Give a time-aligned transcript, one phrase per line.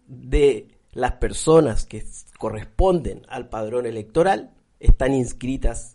[0.08, 2.06] de las personas que
[2.40, 5.95] corresponden al padrón electoral están inscritas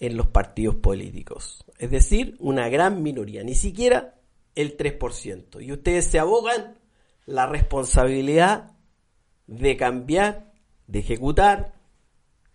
[0.00, 1.64] en los partidos políticos.
[1.78, 4.14] Es decir, una gran minoría, ni siquiera
[4.54, 5.64] el 3%.
[5.64, 6.78] Y ustedes se abogan
[7.26, 8.72] la responsabilidad
[9.46, 10.52] de cambiar,
[10.86, 11.74] de ejecutar,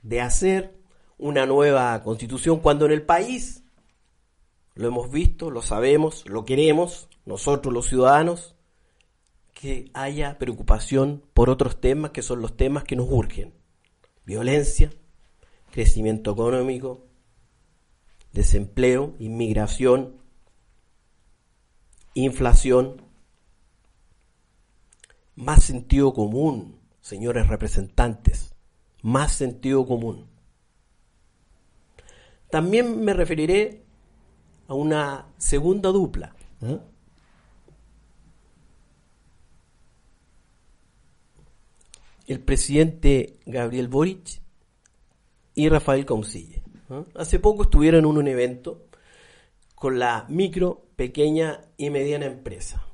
[0.02, 0.80] de hacer
[1.18, 3.64] una nueva constitución cuando en el país,
[4.76, 8.56] lo hemos visto, lo sabemos, lo queremos, nosotros los ciudadanos,
[9.54, 13.54] que haya preocupación por otros temas que son los temas que nos urgen.
[14.26, 14.92] Violencia,
[15.72, 17.06] crecimiento económico,
[18.34, 20.18] desempleo, inmigración,
[22.16, 23.02] inflación,
[25.36, 28.56] más sentido común, señores representantes,
[29.02, 30.28] más sentido común.
[32.50, 33.84] También me referiré
[34.68, 36.36] a una segunda dupla.
[36.62, 36.80] ¿eh?
[42.28, 44.42] El presidente Gabriel Boric
[45.56, 46.63] y Rafael Consille.
[46.90, 47.04] ¿Eh?
[47.16, 48.88] Hace poco estuvieron en un evento
[49.76, 52.86] con la micro, pequeña y mediana empresa.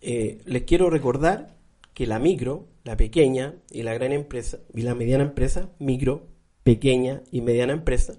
[0.00, 1.56] Eh, les quiero recordar
[1.92, 6.28] que la micro, la pequeña y la gran empresa y la mediana empresa, micro,
[6.62, 8.14] pequeña y mediana empresa,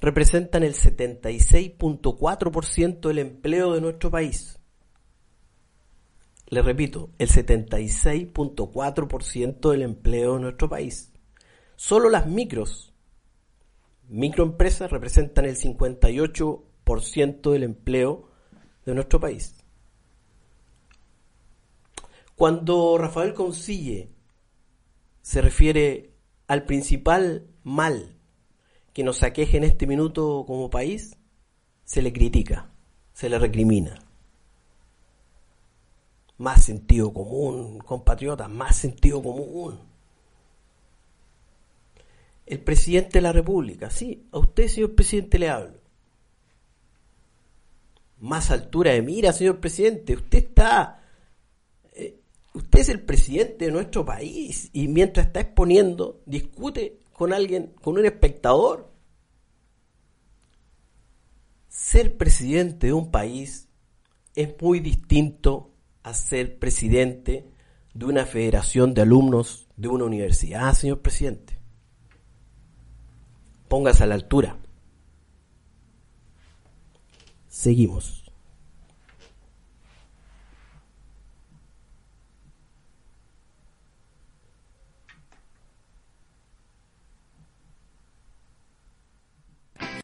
[0.00, 4.60] representan el 76.4% del empleo de nuestro país.
[6.48, 11.12] Les repito, el 76.4% del empleo de nuestro país.
[11.76, 12.93] Solo las micros
[14.08, 18.28] microempresas representan el 58% del empleo
[18.84, 19.54] de nuestro país.
[22.36, 24.10] Cuando Rafael Consille
[25.22, 26.12] se refiere
[26.46, 28.16] al principal mal
[28.92, 31.16] que nos aqueje en este minuto como país,
[31.84, 32.70] se le critica,
[33.12, 34.00] se le recrimina.
[36.38, 39.93] Más sentido común, compatriotas, más sentido común.
[42.46, 45.80] El presidente de la República, sí, a usted, señor presidente, le hablo.
[48.18, 50.14] Más altura de mira, señor presidente.
[50.14, 51.04] Usted está
[51.94, 52.20] eh,
[52.54, 57.98] usted es el presidente de nuestro país y mientras está exponiendo, discute con alguien, con
[57.98, 58.92] un espectador.
[61.68, 63.68] Ser presidente de un país
[64.34, 65.70] es muy distinto
[66.02, 67.48] a ser presidente
[67.92, 71.53] de una federación de alumnos de una universidad, señor presidente.
[73.74, 74.56] Póngase a la altura.
[77.48, 78.22] Seguimos.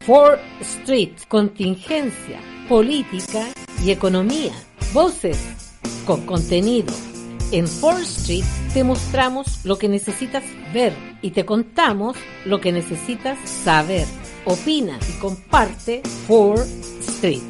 [0.01, 3.53] Fourth Street, contingencia, política
[3.85, 4.51] y economía.
[4.93, 5.39] Voces
[6.05, 6.91] con contenido.
[7.53, 10.41] En Fourth Street te mostramos lo que necesitas
[10.73, 12.15] ver y te contamos
[12.45, 14.05] lo que necesitas saber.
[14.45, 16.65] Opina y comparte Fourth
[17.01, 17.41] Street.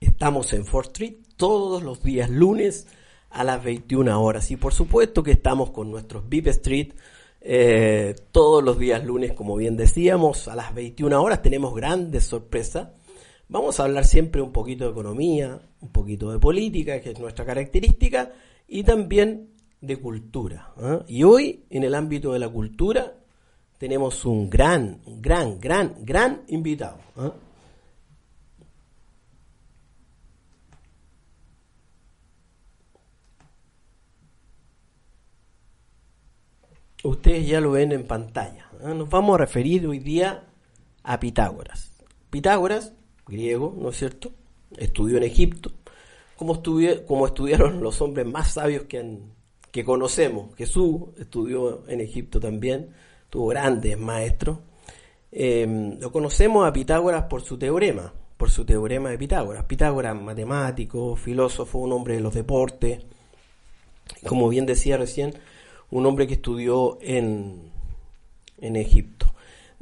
[0.00, 2.88] Estamos en Fourth Street todos los días lunes
[3.30, 6.94] a las 21 horas y por supuesto que estamos con nuestros VIP Street
[7.40, 12.88] eh, todos los días lunes, como bien decíamos, a las 21 horas tenemos grandes sorpresas.
[13.46, 17.44] Vamos a hablar siempre un poquito de economía, un poquito de política, que es nuestra
[17.44, 18.32] característica,
[18.66, 20.72] y también de cultura.
[20.80, 20.98] ¿eh?
[21.08, 23.14] Y hoy, en el ámbito de la cultura,
[23.78, 26.98] tenemos un gran, gran, gran, gran invitado.
[27.16, 27.30] ¿eh?
[37.08, 38.70] ustedes ya lo ven en pantalla.
[38.82, 40.44] Nos vamos a referir hoy día
[41.02, 41.92] a Pitágoras.
[42.30, 42.92] Pitágoras,
[43.26, 44.32] griego, ¿no es cierto?
[44.76, 45.70] Estudió en Egipto,
[46.36, 46.62] como,
[47.06, 50.54] como estudiaron los hombres más sabios que, conocemos.
[50.56, 52.90] Jesús estudió en Egipto también,
[53.30, 54.58] tuvo grandes maestros.
[55.30, 59.64] Em, lo conocemos a Pitágoras por su teorema, por su teorema de Pitágoras.
[59.64, 63.04] Pitágoras, matemático, filósofo, un hombre de los deportes.
[64.26, 65.34] Como bien decía recién,
[65.90, 67.70] un hombre que estudió en,
[68.60, 69.27] en Egipto.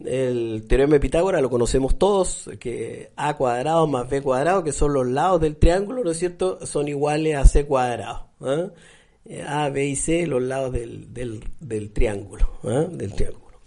[0.05, 4.93] El teorema de Pitágoras lo conocemos todos, que A cuadrado más B cuadrado, que son
[4.93, 8.29] los lados del triángulo, ¿no es cierto?, son iguales a C cuadrado.
[8.45, 9.43] ¿eh?
[9.47, 12.47] A, B y C, los lados del, del, triángulo.
[12.65, 12.89] ¿eh?
[12.91, 13.61] Del triángulo.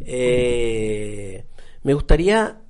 [0.00, 1.44] Eh,
[1.82, 2.62] me gustaría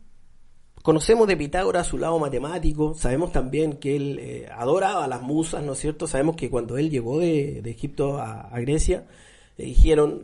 [0.87, 5.65] Conocemos de Pitágoras su lado matemático, sabemos también que él eh, adoraba a las musas,
[5.65, 6.07] ¿no es cierto?
[6.07, 9.05] Sabemos que cuando él llegó de, Egipto a, Grecia,
[9.57, 10.23] le dijeron,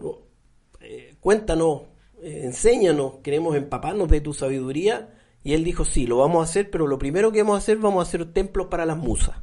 [0.80, 1.80] eh, cuéntanos,
[2.22, 5.14] enséñanos, queremos empaparnos de tu sabiduría.
[5.44, 7.78] Y él dijo, sí, lo vamos a hacer, pero lo primero que vamos a hacer,
[7.78, 9.36] vamos a hacer templos para las musas.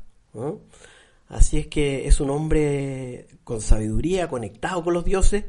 [1.28, 5.46] Así es que es un hombre con sabiduría, conectado con los dioses,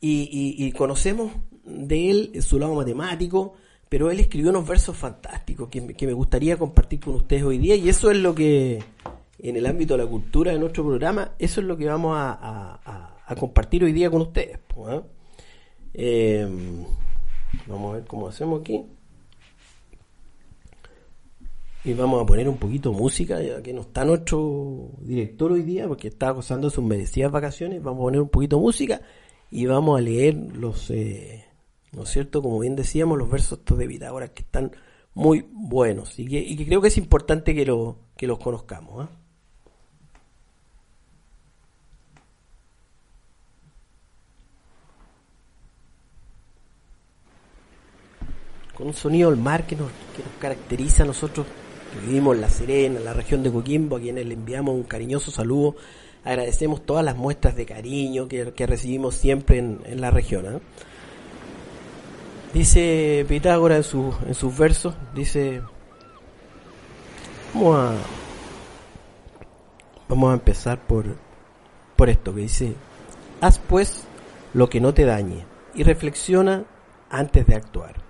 [0.00, 1.32] y conocemos
[1.64, 3.54] de él su lado matemático,
[3.88, 7.88] pero él escribió unos versos fantásticos que, me gustaría compartir con ustedes hoy día y
[7.88, 8.82] eso es lo que,
[9.38, 13.10] en el ámbito de la cultura de nuestro programa, eso es lo que vamos a,
[13.38, 14.58] compartir hoy día con ustedes.
[15.94, 16.84] Em,
[17.66, 18.84] vamos a ver cómo hacemos aquí.
[21.84, 25.62] Y vamos a poner un poquito de música, ya que no está nuestro director hoy
[25.62, 27.82] día, porque está gozando sus merecidas vacaciones.
[27.82, 29.00] Vamos a poner un poquito de música
[29.50, 30.90] y vamos a leer los...
[30.90, 31.44] Eh,
[31.92, 32.42] ¿no es cierto?
[32.42, 34.72] Como bien decíamos, los versos de Pitágoras que están
[35.14, 39.06] muy buenos y que, creo que es importante que, lo, que los conozcamos.
[39.06, 39.23] ¿ah?
[48.76, 51.46] Con un sonido del mar que nos, que nos caracteriza a nosotros
[51.92, 54.82] que vivimos en La Serena, en la región de Coquimbo, a quienes le enviamos un
[54.82, 55.76] cariñoso saludo.
[56.24, 60.46] Agradecemos todas las muestras de cariño que, recibimos siempre en, en la región.
[60.46, 60.60] ¿ah?
[62.54, 65.60] Dice Pitágoras en, su, en sus versos, dice,
[67.52, 67.94] vamos a,
[70.08, 71.04] vamos a empezar por,
[71.96, 72.74] por esto que dice,
[73.40, 74.04] haz pues
[74.52, 76.64] lo que no te dañe y reflexiona
[77.10, 78.03] antes de actuar.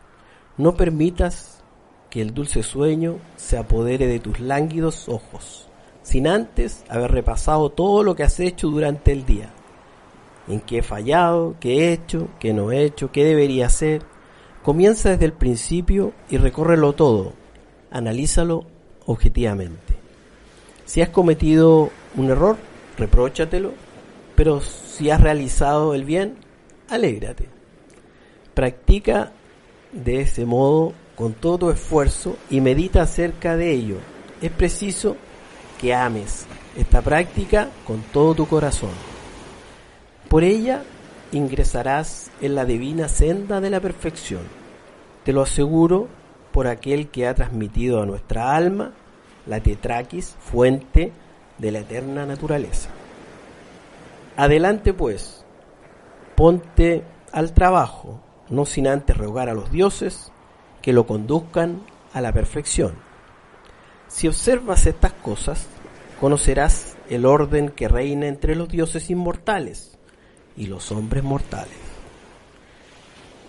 [0.56, 1.62] No permitas
[2.10, 5.68] que el dulce sueño se apodere de tus lánguidos ojos,
[6.02, 9.50] sin antes haber repasado todo lo que has hecho durante el día,
[10.48, 14.02] en qué he fallado, qué he hecho, qué no he hecho, qué debería hacer,
[14.64, 17.34] Comienza desde el principio y recórrelo todo.
[17.90, 18.64] Analízalo
[19.04, 19.94] objetivamente.
[20.86, 22.56] Si has cometido un error,
[22.96, 23.74] repróchatelo,
[24.34, 26.36] pero si has realizado el bien,
[26.88, 27.50] alégrate.
[28.54, 29.32] Practica
[29.94, 33.96] de ese modo con todo tu esfuerzo y medita acerca de ello.
[34.42, 35.16] Es preciso
[35.80, 36.46] que ames
[36.76, 38.90] esta práctica con todo tu corazón.
[40.28, 40.82] Por ella
[41.32, 44.42] ingresarás en la divina senda de la perfección.
[45.24, 46.08] Te lo aseguro
[46.52, 48.92] por aquel que ha transmitido a nuestra alma
[49.46, 51.12] la tetraquis, fuente
[51.58, 52.90] de la eterna naturaleza.
[54.36, 55.44] Adelante pues,
[56.34, 58.20] ponte al trabajo,
[58.50, 60.32] no sin antes rogar a los dioses
[60.82, 61.82] que lo conduzcan
[62.12, 62.94] a la perfección.
[64.08, 65.66] Si observas estas cosas,
[66.20, 69.98] conocerás el orden que reina entre los dioses inmortales
[70.56, 71.76] y los hombres mortales.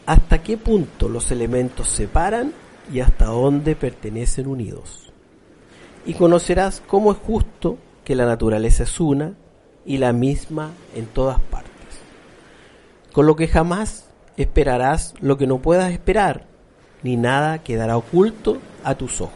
[0.05, 2.53] Hasta qué punto los elementos se separan
[2.91, 5.11] y hasta dónde pertenecen unidos.
[6.05, 9.33] Y conocerás cómo es justo que la naturaleza es una
[9.85, 11.71] y la misma en todas partes.
[13.11, 14.04] Con lo que jamás
[14.37, 16.45] esperarás lo que no puedas esperar,
[17.03, 19.33] ni nada quedará oculto a tus ojos.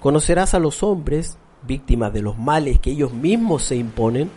[0.00, 4.30] Conocerás a los hombres víctimas de los males que ellos mismos se imponen.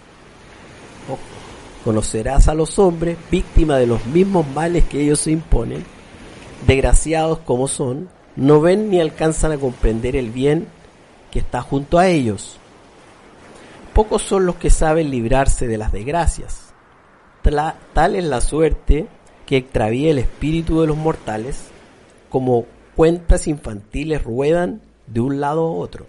[1.83, 5.85] conocerás a los hombres víctimas de los mismos males que ellos se imponen.
[6.67, 10.67] Desgraciados como son, no ven ni alcanzan a comprender el bien
[11.31, 12.59] que está junto a ellos
[13.93, 16.73] Pocos son los que saben librarse de las desgracias.
[17.93, 19.07] Tal es la suerte
[19.53, 21.65] que extravía el espíritu de los mortales,
[22.31, 26.07] como cuentas infantiles ruedan de un lado a otro,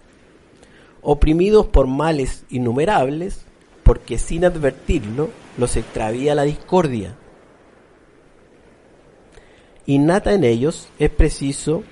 [1.02, 3.44] oprimidos por males innumerables,
[3.82, 7.16] porque sin advertirlo los extravía la discordia.
[9.84, 11.82] Innata en ellos es preciso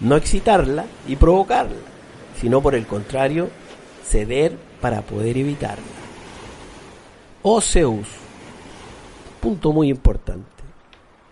[0.00, 1.78] no excitarla y provocarla,
[2.38, 3.48] sino por el contrario,
[4.04, 5.84] ceder para poder evitarla.
[7.40, 8.08] Oh Zeus,
[9.40, 10.57] punto muy importante,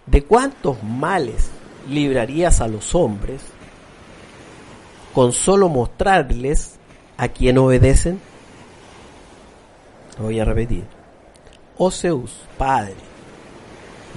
[0.06, 1.50] ¿de cuántos males
[1.88, 3.42] librarías a los hombres
[5.12, 6.76] con solo mostrarles
[7.16, 8.20] a quien obedecen?
[10.18, 10.84] Lo voy a repetir.
[11.78, 12.94] Oh Zeus, Padre,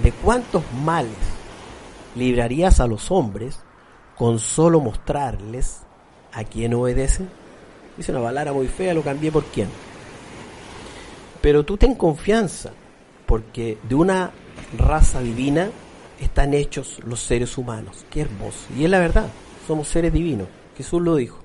[0.02, 1.12] ¿de cuántos males
[2.14, 3.58] librarías a los hombres
[4.16, 5.80] con solo mostrarles
[6.32, 7.28] a quien obedecen?
[7.98, 9.68] Hice una palabra muy fea, lo cambié por quién.
[11.42, 12.70] Pero tú ten confianza,
[13.26, 14.30] porque de una
[14.76, 15.70] raza divina
[16.20, 18.04] están hechos los seres humanos.
[18.10, 18.66] Qué hermoso.
[18.76, 19.28] Y es la verdad,
[19.66, 20.48] somos seres divinos.
[20.76, 21.38] Jesús lo dijo.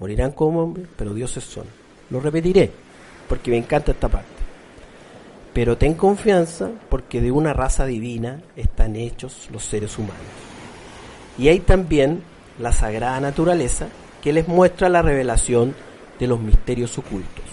[0.00, 1.64] Morirán como hombres, pero dioses son.
[2.10, 2.70] Lo repetiré,
[3.28, 4.28] porque me encanta esta parte.
[5.52, 10.16] Pero ten confianza, porque de una raza divina están hechos los seres humanos.
[11.36, 12.22] Y hay también
[12.58, 13.88] la sagrada naturaleza
[14.22, 15.74] que les muestra la revelación
[16.18, 17.44] de los misterios ocultos.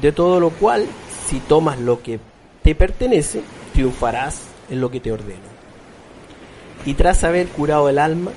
[0.00, 0.86] De todo lo cual,
[1.26, 2.18] si tomas lo que
[2.62, 3.42] te pertenece,
[3.74, 4.40] triunfarás
[4.70, 5.52] en lo que te ordeno.
[6.86, 8.30] Y tras haber curado el alma,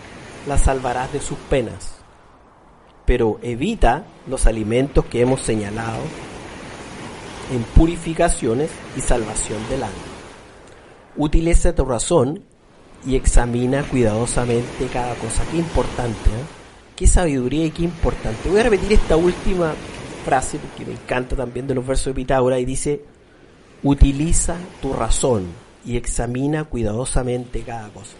[0.48, 1.96] la salvarás de sus penas.
[3.06, 6.02] Pero evita los alimentos que hemos señalado
[7.54, 9.96] en purificaciones y salvación del alma.
[11.16, 12.44] Utiliza tu razón
[13.06, 15.44] y examina cuidadosamente cada cosa.
[15.52, 16.44] Qué importante, ¿eh?
[16.96, 18.50] qué sabiduría y qué importante.
[18.50, 19.74] Voy a repetir esta última
[20.26, 23.02] frase porque me encanta también de los versos de Pitágoras y dice,
[23.84, 25.48] utiliza tu razón
[25.86, 28.16] y examina cuidadosamente cada cosa.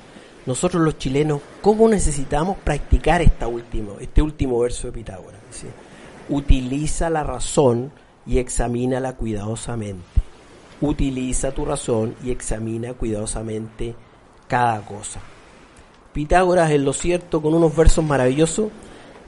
[0.46, 5.42] Nosotros los chilenos, ¿cómo necesitamos practicar esta última, este último verso de Pitágoras?
[6.30, 7.92] Utiliza la razón
[8.26, 10.06] y examínala cuidadosamente.
[10.80, 13.96] Utiliza tu razón y examina cuidadosamente
[14.48, 15.20] cada cosa.
[16.14, 18.70] Pitágoras en lo cierto con unos versos maravillosos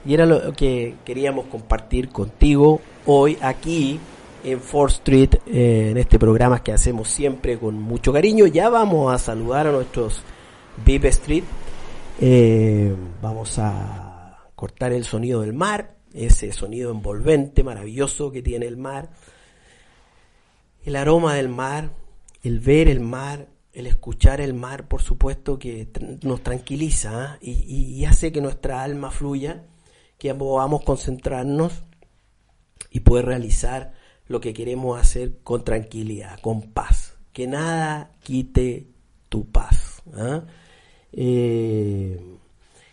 [0.05, 3.99] y era lo que queríamos compartir contigo hoy aquí
[4.43, 8.47] en 4th Street eh, en este programa que hacemos siempre con mucho cariño.
[8.47, 10.21] Ya vamos a saludar a nuestros
[10.85, 11.43] VIP Street.
[12.21, 18.77] Eh, vamos a cortar el sonido del mar, ese sonido envolvente, maravilloso que tiene el
[18.77, 19.09] mar.
[20.83, 21.91] El aroma del mar,
[22.43, 25.89] el ver el mar, el escuchar el mar, por supuesto, que
[26.23, 27.37] nos tranquiliza ¿ah?
[27.41, 29.65] y, hace que nuestra alma fluya,
[30.17, 31.83] que podamos concentrarnos
[32.91, 33.93] y poder realizar
[34.29, 37.17] lo que queremos hacer con tranquilidad, con paz.
[37.33, 38.87] Que nada quite
[39.27, 40.01] tu paz.
[40.13, 40.45] ¿ah?
[41.11, 42.17] Eh,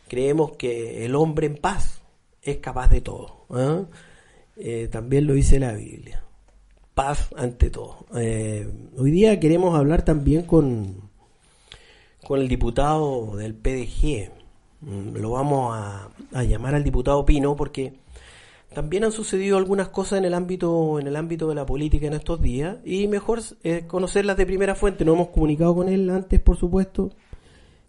[0.09, 2.03] creemos que el hombre en paz
[2.43, 3.47] es capaz de todo.
[3.51, 3.85] ¿ah?
[4.57, 6.27] Eh, también lo dice la Biblia
[6.97, 8.07] paz ante todo.
[8.17, 8.67] Eh,
[8.97, 11.11] hoy día queremos hablar también con,
[12.27, 14.31] con el diputado del PDG.
[14.81, 16.09] Mm, lo vamos a,
[16.43, 17.99] llamar al diputado Pino porque
[18.77, 22.13] también han sucedido algunas cosas en el ámbito en el ámbito de la política en
[22.13, 25.03] estos días y mejor eh, conocerlas de primera fuente.
[25.03, 27.11] Nos hemos comunicado con él antes, por supuesto,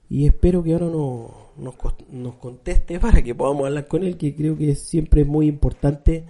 [0.10, 1.76] y espero que ahora no, nos,
[2.10, 6.24] nos conteste para que podamos hablar con él, que creo que siempre es muy importante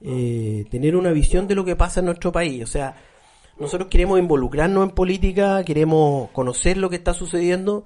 [0.00, 2.62] eh, tener una visión de lo que pasa en nuestro país.
[2.62, 2.96] O sea,
[3.60, 7.84] nosotros queremos involucrarnos en política, queremos conocer lo que está sucediendo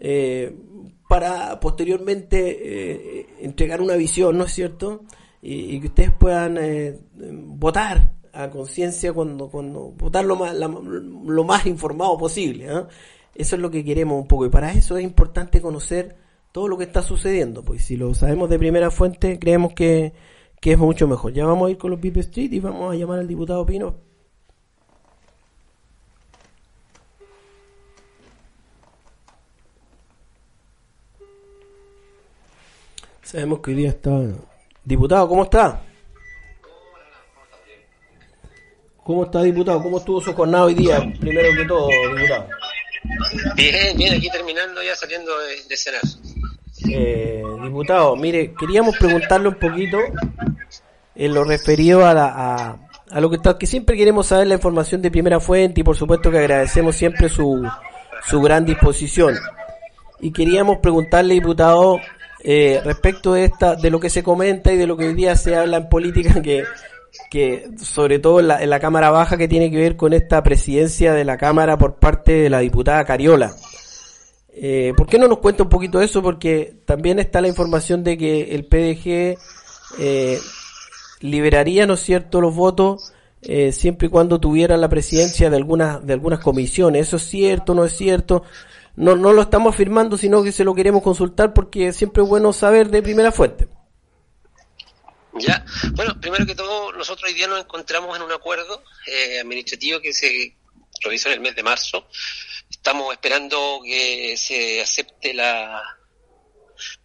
[0.00, 0.52] eh,
[1.08, 5.04] para posteriormente eh, entregar una visión, ¿no es cierto?
[5.46, 11.66] Y, que ustedes puedan eh, votar a conciencia cuando, cuando votar lo más, lo más
[11.66, 12.66] informado posible.
[13.34, 16.16] Eso es lo que queremos un poco y para eso es importante conocer
[16.50, 20.12] todo lo que está sucediendo, pues si lo sabemos de primera fuente creemos que,
[20.60, 21.32] que es mucho mejor.
[21.32, 23.96] Ya vamos a ir con los VIP Street y vamos a llamar al diputado Pino
[33.22, 34.10] Sabemos que hoy día está...
[34.84, 35.80] Diputado, ¿cómo está?
[39.02, 39.82] ¿Cómo está, diputado?
[39.82, 40.98] ¿Cómo estuvo su jornada hoy día?
[41.20, 42.48] Primero que todo, diputado.
[43.54, 45.32] Bien, bien, aquí terminando ya saliendo
[45.68, 46.02] de, cenar.
[46.90, 49.98] Eh, diputado, mire, queríamos preguntarle un poquito
[51.14, 52.78] en lo referido a, a,
[53.10, 55.96] a, lo que está, que siempre queremos saber la información de primera fuente y por
[55.96, 57.66] supuesto que agradecemos siempre su,
[58.26, 59.34] su gran disposición.
[60.20, 62.00] Y queríamos preguntarle, diputado,
[62.44, 65.34] eh, respecto de esta, de lo que se comenta y de lo que hoy día
[65.34, 66.64] se habla en política, que,
[67.30, 71.24] que sobre todo en la, Cámara Baja, que tiene que ver con esta presidencia de
[71.24, 73.54] la Cámara por parte de la diputada Cariola.
[74.56, 76.22] Eh, ¿Por qué no nos cuenta un poquito eso?
[76.22, 79.36] Porque también está la información de que el PDG
[79.98, 80.38] eh,
[81.20, 83.12] liberaría, ¿no es cierto?, los votos
[83.46, 87.08] eh, siempre y cuando tuviera la presidencia de algunas, de algunas comisiones.
[87.08, 88.42] ¿Eso es cierto, no es cierto?
[88.96, 92.52] No, no lo estamos afirmando, sino que se lo queremos consultar porque siempre es bueno
[92.52, 93.68] saber de primera fuente.
[95.34, 100.00] Ya, bueno, primero que todo, nosotros hoy día nos encontramos en un acuerdo eh, administrativo
[100.00, 100.56] que se
[101.02, 102.06] realizó en el mes de marzo.
[102.70, 105.82] Estamos esperando que se acepte la,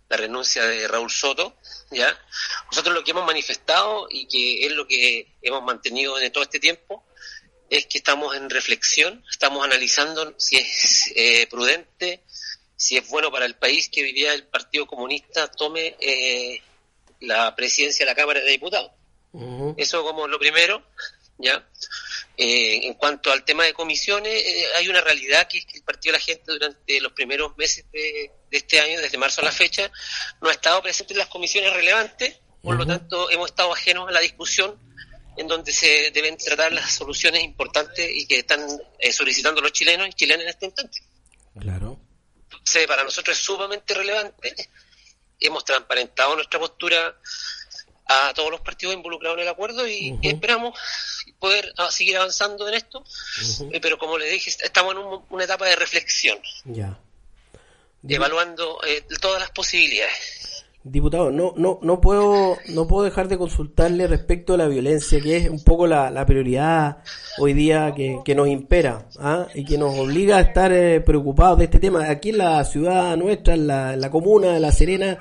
[0.09, 1.55] la renuncia de Raúl Soto,
[1.89, 2.15] ¿ya?
[2.67, 6.59] Nosotros lo que hemos manifestado y que es lo que hemos mantenido en todo este
[6.59, 7.03] tiempo
[7.69, 12.23] es que estamos en reflexión, estamos analizando si es eh, prudente,
[12.75, 16.61] si es bueno para el país que hoy día el Partido Comunista tome eh,
[17.21, 18.91] la presidencia de la Cámara de Diputados.
[19.77, 20.83] Eso como lo primero,
[21.37, 21.63] ¿ya?
[22.35, 24.43] Eh, en cuanto al tema de comisiones,
[24.75, 27.85] hay una realidad que es que el Partido de la Gente durante los primeros meses
[27.91, 29.91] de, este año, desde marzo a la fecha,
[30.41, 34.11] no ha estado presente en las comisiones relevantes, por lo tanto hemos estado ajenos a
[34.11, 34.79] la discusión
[35.39, 38.59] en donde se deben tratar las soluciones importantes y que están
[38.99, 40.99] eh, solicitando los chilenos y chilenas en este instante.
[41.57, 41.97] Claro.
[42.43, 44.53] Entonces, para nosotros es sumamente relevante.
[45.39, 47.15] Hemos transparentado nuestra postura
[48.05, 50.77] a todos los partidos involucrados en el acuerdo y esperamos
[51.39, 53.01] poder ah, seguir avanzando en esto.
[53.71, 56.37] Eh, pero como le dije, estamos en una etapa de reflexión.
[56.65, 56.99] Ya.
[58.05, 60.48] Evaluando eh, todas las posibilidades.
[60.81, 65.35] Diputado, no, no, no puedo, no puedo dejar de consultarle respecto a la violencia, que
[65.35, 66.99] es un poco la, prioridad
[67.37, 69.47] hoy día que, nos impera ¿ah?
[69.53, 72.09] y que nos obliga a estar eh, preocupados de este tema.
[72.09, 75.17] Aquí en la ciudad nuestra, en la, comuna de La Serena,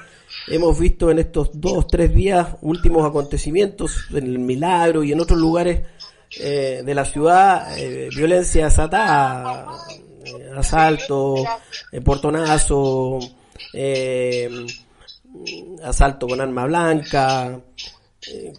[0.47, 5.41] hemos visto en estos dos, tres días últimos acontecimientos en el Milagro y en otros
[5.41, 5.83] lugares
[6.39, 9.67] eh, de la ciudad, eh, violencia desatada,
[10.25, 11.43] eh, asalto,
[12.05, 13.19] portonazo,
[13.73, 14.49] eh,
[15.83, 17.61] asalto con arma blanca.
[18.27, 18.53] Eh,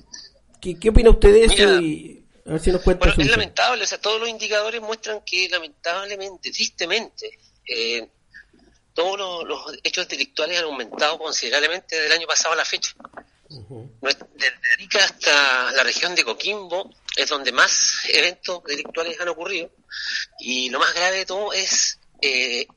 [0.62, 1.82] ¿qué, opina usted de eso?
[1.82, 3.06] y, a ver si nos cuenta.
[3.06, 8.08] Bueno, es lamentable, o sea, todos los indicadores muestran que lamentablemente, tristemente, eh,
[8.94, 12.94] todos los, hechos delictuales han aumentado considerablemente desde el año pasado a la fecha.
[13.50, 19.72] Desde Arica hasta la región de Coquimbo es donde más eventos delictuales han ocurrido
[20.40, 22.68] y lo más grave de todo es eh,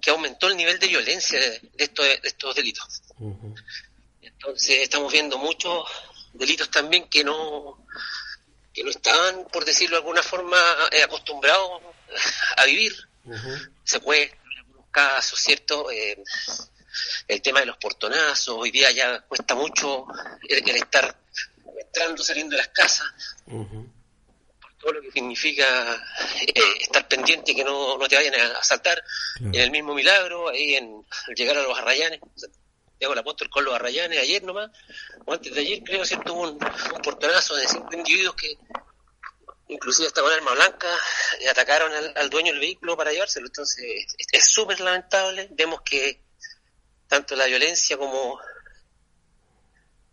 [0.00, 3.02] que aumentó el nivel de violencia de, estos, de estos delitos.
[4.20, 5.84] Entonces estamos viendo muchos
[6.32, 7.78] delitos también que no
[8.72, 10.56] que no estaban, por decirlo de alguna forma,
[10.90, 11.82] eh, acostumbrados
[12.56, 12.94] a vivir.
[13.84, 15.90] Se puede, en algunos casos, ¿cierto?
[15.90, 16.22] Eh,
[17.28, 20.06] el tema de los portonazos, hoy día ya cuesta mucho
[20.48, 21.16] el, estar
[21.78, 23.06] entrando, saliendo de las casas,
[23.46, 25.64] por todo lo que significa
[26.46, 29.02] eh, estar pendiente que no, no te vayan a asaltar.
[29.40, 31.04] En el mismo milagro, ahí en
[31.36, 32.20] llegar a los arrayanes,
[33.04, 34.70] hago el apóstol con los arrayanes ayer nomás,
[35.24, 36.34] o antes de ayer creo, ¿cierto?
[36.34, 38.58] Hubo un, un portonazo de cinco individuos que
[39.72, 40.88] inclusive hasta con arma blanca
[41.40, 43.46] y atacaron al, dueño del vehículo para llevárselo.
[43.46, 46.20] Entonces es súper lamentable, vemos que
[47.08, 48.38] tanto la violencia como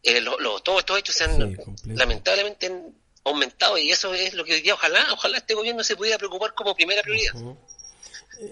[0.03, 0.23] eh,
[0.63, 2.71] todos estos hechos se han lamentablemente
[3.23, 6.53] aumentado y eso es lo que hoy día ojalá, ojalá este gobierno se pudiera preocupar
[6.53, 7.35] como primera prioridad.
[7.35, 7.55] Eh,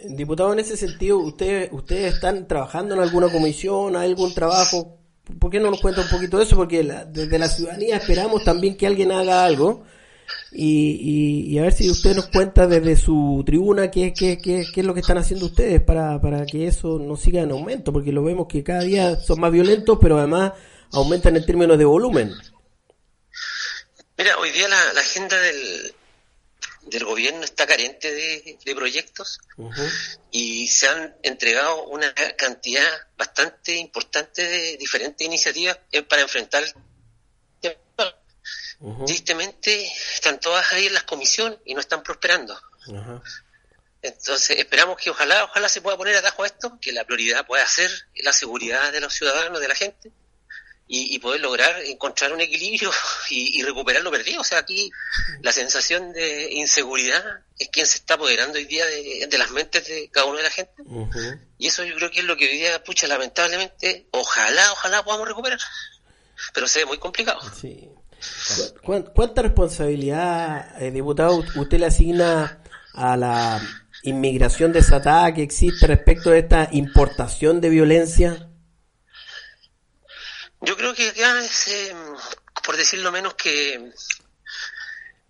[0.09, 4.97] diputado, en ese sentido, ¿ustedes, ¿ustedes están trabajando en alguna comisión, hay algún trabajo?
[5.39, 6.55] ¿Por qué no nos cuenta un poquito de eso?
[6.55, 9.83] Porque desde la ciudadanía esperamos también que alguien haga algo.
[10.51, 14.81] Y, y, a ver si usted nos cuenta desde su tribuna qué, qué, qué, qué
[14.81, 18.11] es lo que están haciendo ustedes para, para que eso no siga en aumento, porque
[18.11, 20.53] lo vemos que cada día son más violentos, pero además
[20.91, 22.33] aumentan en términos de volumen.
[24.17, 25.93] Mira, hoy día la, agenda del,
[26.89, 29.39] del gobierno está carente de, proyectos
[30.31, 36.73] y se han entregado una cantidad bastante importante de diferentes iniciativas para enfrentar el
[37.59, 38.15] tema.
[39.05, 42.59] Tristemente están todas ahí en las comisiones y no están prosperando.
[44.01, 47.65] Entonces esperamos que ojalá, ojalá se pueda poner atajo a esto, que la prioridad pueda
[47.67, 50.11] ser la seguridad de los ciudadanos, de la gente
[50.89, 52.91] y, poder lograr encontrar un equilibrio
[53.29, 54.41] y, recuperar lo perdido.
[54.41, 54.89] O sea, aquí
[55.41, 57.23] la sensación de inseguridad
[57.59, 60.49] es quien se está apoderando hoy día de, las mentes de cada uno de la
[60.49, 60.83] gente.
[61.57, 65.27] Y eso yo creo que es lo que hoy día, pucha, lamentablemente, ojalá, ojalá podamos
[65.27, 65.59] recuperar.
[66.53, 67.41] Pero se ve muy complicado.
[67.59, 67.89] Sí.
[68.81, 73.61] ¿Cuánta responsabilidad, eh, diputado, usted le asigna a la
[74.03, 78.46] inmigración desatada que existe respecto de esta importación de violencia?
[80.61, 81.95] Yo creo que ya es, eh,
[82.63, 83.91] por decirlo menos, que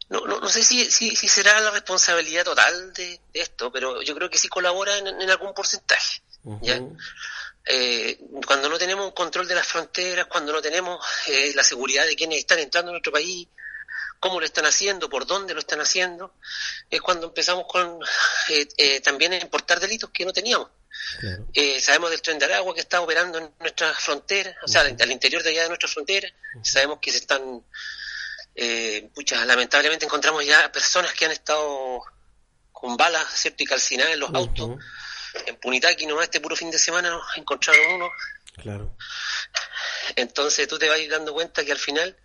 [0.09, 4.29] no, no, no sé si, si, será la responsabilidad total de, esto, pero yo creo
[4.29, 6.21] que sí colabora en, algún porcentaje.
[6.61, 6.81] ¿ya?
[7.65, 12.15] Eh, cuando no tenemos control de las fronteras, cuando no tenemos eh, la seguridad de
[12.15, 13.49] quienes están entrando a nuestro país,
[14.21, 16.35] cómo lo están haciendo, por dónde lo están haciendo,
[16.89, 17.99] es cuando empezamos con
[19.03, 20.69] también a importar delitos que no teníamos.
[21.53, 25.11] Eh, sabemos del tren de Aragua que está operando en nuestras fronteras, o sea, al
[25.11, 26.31] interior de allá de nuestras fronteras.
[26.63, 27.63] Sabemos que se están,
[28.55, 29.09] eh,
[29.45, 32.01] lamentablemente encontramos ya personas que han estado
[32.71, 33.63] con balas, ¿cierto?
[33.63, 34.77] Y calcinadas en los autos.
[35.45, 38.09] En Punitaki nomás este puro fin de semana nos encontraron uno.
[38.55, 38.95] Claro.
[40.15, 42.17] Entonces tú te vas dando cuenta que al final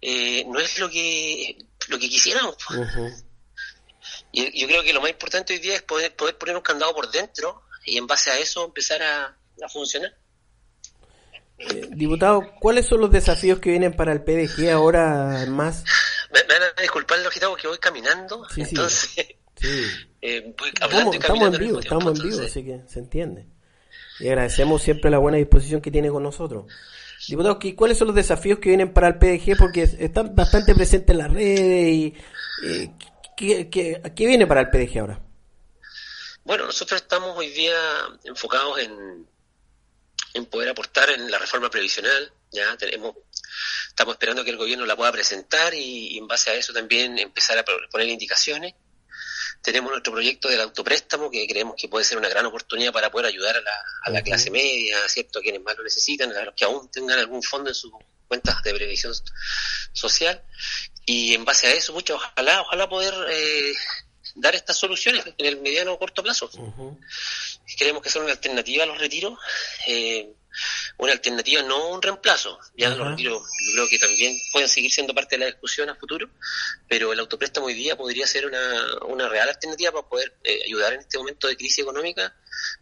[0.00, 2.56] eh, no es lo que lo que quisiéramos.
[4.32, 6.94] Y yo creo que lo más importante hoy día es poder, poder poner un candado
[6.94, 9.36] por dentro y en base a eso empezar a,
[9.68, 10.14] funcionar.
[11.58, 15.84] Eh, diputado, ¿cuáles son los desafíos que vienen para el PDG ahora más?
[16.32, 19.16] Me, van a disculpar, lógico, porque voy caminando, entonces...
[20.20, 23.46] Eh, estamos, estamos en vivo, estamos en vivo, así que se entiende.
[24.20, 26.66] Y agradecemos siempre la buena disposición que tiene con nosotros.
[27.26, 29.56] Diputado, ¿cuáles son los desafíos que vienen para el PDG?
[29.58, 32.14] Porque están bastante presentes en las redes y...
[32.66, 32.90] Eh,
[33.36, 35.20] ¿qué, qué viene para el PDG ahora?
[36.44, 37.78] Bueno, nosotros estamos hoy día
[38.24, 39.28] enfocados en,
[40.34, 42.32] en poder aportar en la reforma previsional.
[42.50, 43.14] Ya tenemos,
[43.88, 47.58] estamos esperando que el gobierno la pueda presentar y, en base a eso también empezar
[47.58, 48.74] a poner indicaciones.
[49.62, 53.26] Tenemos nuestro proyecto del autopréstamo que creemos que puede ser una gran oportunidad para poder
[53.26, 55.40] ayudar a la, a la clase media, ¿cierto?
[55.40, 57.92] a quienes más lo necesitan, a los que aún tengan algún fondo en sus
[58.28, 59.12] cuentas de previsión
[59.92, 60.42] social.
[61.04, 63.74] Y en base a eso, mucho, ojalá, ojalá poder eh,
[64.38, 66.50] dar estas soluciones en el mediano o corto plazo.
[67.76, 69.38] Creemos que son una alternativa a los retiros,
[69.86, 70.32] eh,
[70.96, 72.58] una alternativa, no un reemplazo.
[72.76, 75.94] Ya los retiros yo creo que también pueden seguir siendo parte de la discusión a
[75.94, 76.28] futuro,
[76.88, 80.94] pero el autopréstamo hoy día podría ser una, una real alternativa para poder eh, ayudar
[80.94, 82.34] en este momento de crisis económica,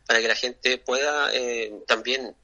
[0.07, 2.37] para que la gente pueda eh, también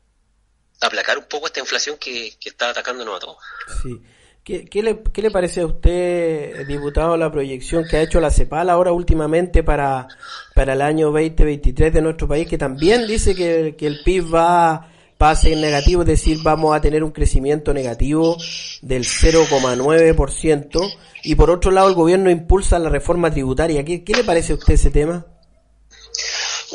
[0.81, 3.39] aplacar un poco esta inflación que, que está atacándonos a todos.
[3.83, 4.01] Sí.
[4.45, 8.71] ¿Qué, le, ¿Qué, le, parece a usted, diputado, la proyección que ha hecho la CEPAL
[8.71, 10.09] ahora últimamente para,
[10.53, 14.91] para el año 2023 de nuestro país, que también dice que, que el PIB va,
[15.23, 18.37] va a ser negativo, es decir, vamos a tener un crecimiento negativo
[18.81, 23.85] del 0,9%, y por otro lado el gobierno impulsa la reforma tributaria.
[23.85, 25.25] ¿Qué, qué le parece a usted ese tema?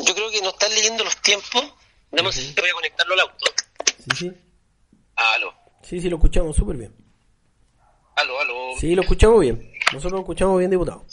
[0.06, 1.74] Yo creo que no están leyendo los tiempos.
[2.10, 3.44] Dame voy a conectarlo al auto.
[3.98, 4.32] Sí, sí.
[5.16, 5.52] Aló.
[5.82, 6.97] Sí, sí, lo escuchamos súper bien.
[8.18, 8.54] Aló, aló.
[8.76, 9.72] Sí, lo escuchamos bien.
[9.92, 11.04] Nosotros lo escuchamos bien, diputado.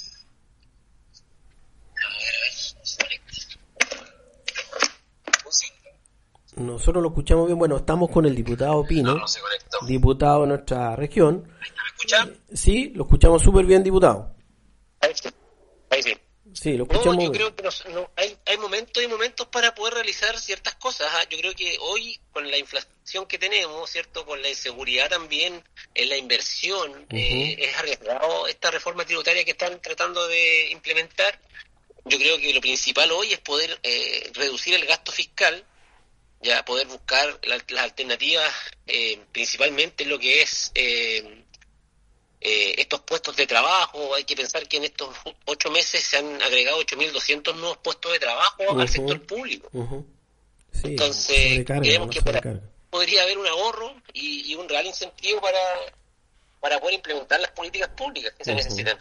[6.56, 7.60] Nosotros lo escuchamos bien.
[7.60, 9.18] Bueno, estamos con el diputado Pino,
[9.88, 11.48] diputado de nuestra región.
[11.48, 12.40] ¿Me escuchan?
[12.52, 14.34] Sí, lo escuchamos súper bien, diputado.
[15.02, 15.30] Ahí sí.
[15.92, 16.18] Ahí sí.
[16.56, 17.22] Sí, lo escuchamos.
[17.22, 17.68] yo creo que
[18.16, 21.08] hay, hay, momentos y momentos para poder realizar ciertas cosas.
[21.12, 21.26] ¿ah?
[21.30, 24.26] Yo creo que hoy, con la inflación que tenemos, ¿cierto?
[24.26, 25.62] Con la inseguridad también
[25.94, 31.38] en la inversión, eh, es arriesgado esta reforma tributaria que están tratando de implementar.
[32.06, 35.66] Yo creo que lo principal hoy es poder eh, reducir el gasto fiscal
[36.42, 38.54] ya poder buscar las alternativas,
[38.86, 40.72] eh, principalmente lo que es
[42.48, 44.14] eh, estos puestos de trabajo.
[44.14, 45.10] Hay que pensar que en estos
[45.46, 49.68] ocho meses se han agregado 8.200 nuevos puestos de trabajo al sector público.
[50.84, 52.22] Entonces, creemos que
[52.92, 55.58] podría haber un ahorro y, un real incentivo para,
[56.60, 59.00] para poder implementar las políticas públicas que se necesitan.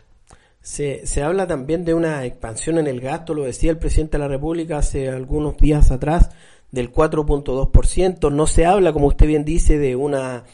[0.63, 4.23] Se, se habla también de una expansión en el gasto, lo decía el presidente de
[4.23, 6.31] la República hace algunos días atrás,
[6.71, 8.33] del 4.2%.
[8.33, 10.45] No se habla, como usted bien dice, de una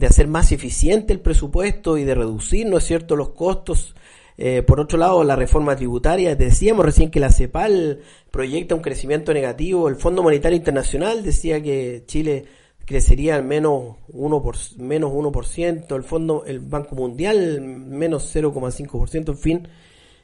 [0.00, 3.94] de hacer más eficiente el presupuesto y de reducir, ¿no es cierto?, los costos.
[4.38, 9.34] Eh, por otro lado, la reforma tributaria, decíamos recién que la CEPAL proyecta un crecimiento
[9.34, 9.88] negativo.
[9.88, 12.46] El Fondo Monetario Internacional decía que Chile
[12.86, 19.38] crecería al menos 1%, por, menos 1%, el Fondo, el Banco Mundial menos 0,5%, en
[19.38, 19.68] fin.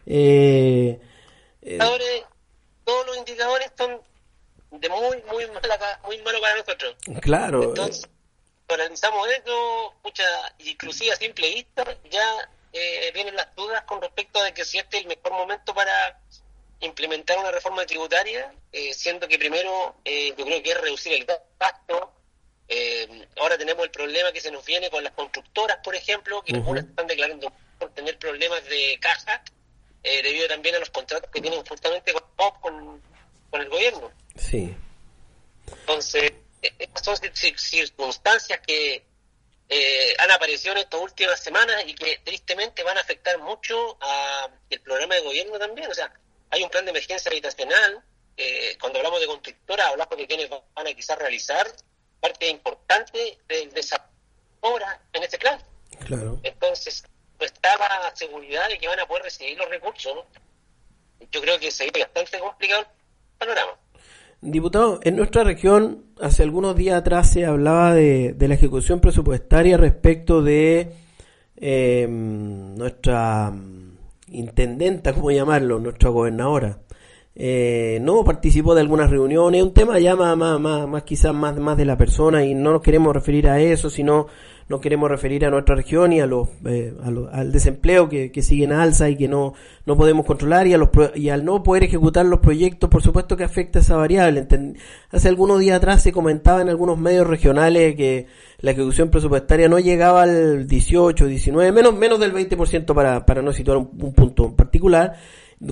[0.06, 0.98] Eh,
[1.60, 1.78] eh,
[2.84, 4.00] todos los indicadores son
[4.80, 6.96] de muy, muy, mala, muy malo para nosotros.
[7.20, 7.62] Claro.
[7.64, 8.08] Entonces,
[8.74, 10.24] analizamos esto, mucha,
[10.58, 14.98] inclusive a simple vista, ya eh, vienen las dudas con respecto a que si este
[14.98, 16.20] es el mejor momento para
[16.80, 21.24] implementar una reforma tributaria, eh, siendo que primero eh, yo creo que es reducir el
[21.58, 22.12] gasto.
[23.40, 26.84] ahora tenemos el problema que se nos viene con las constructoras, por ejemplo, que algunas
[26.84, 29.42] están declarando por tener problemas de caja,
[30.02, 32.12] debido también a los contratos que tienen justamente
[32.60, 33.02] con,
[33.50, 34.10] con el gobierno.
[34.36, 34.76] Sí.
[35.66, 36.32] Entonces,
[37.02, 37.16] son
[37.56, 39.04] circunstancias que
[39.68, 44.48] eh, han aparecido en estas últimas semanas y que tristemente van a afectar mucho a
[44.70, 45.90] el programa de gobierno también.
[45.90, 46.12] O sea,
[46.50, 48.02] hay un plan de emergencia habitacional.
[48.36, 51.66] Eh, cuando hablamos de constructora, hablamos de quienes van a quizás realizar
[52.20, 54.06] parte importante del desarrollo
[55.12, 55.60] en este plan.
[56.06, 56.38] Claro.
[56.42, 57.04] Entonces,
[57.38, 60.24] no está la seguridad de que van a poder recibir los recursos.
[61.30, 62.88] Yo creo que sería bastante complicado el
[63.38, 63.78] panorama.
[64.40, 70.42] Diputado, en nuestra región hace algunos días atrás se hablaba de, la ejecución presupuestaria respecto
[70.42, 70.92] de
[71.56, 73.52] em, nuestra
[74.28, 75.78] intendenta, ¿cómo llamarlo?
[75.78, 76.78] Nuestra gobernadora.
[77.34, 81.76] Eh, no participó de algunas reuniones, un tema ya más, más, más, quizás más, más
[81.76, 84.26] de la persona y no nos queremos referir a eso, sino
[84.68, 86.92] no queremos referir a nuestra región y a los, eh,
[87.32, 90.78] al desempleo que, que sigue en alza y que no, no podemos controlar y, a
[90.78, 94.46] los, y al no poder ejecutar los proyectos, por supuesto que afecta esa variable.
[95.10, 98.26] Hace algunos días atrás se comentaba en algunos medios regionales que
[98.60, 103.52] la ejecución presupuestaria no llegaba al 18, 19, menos, menos del 20% para, para no
[103.52, 105.14] situar un, punto en particular,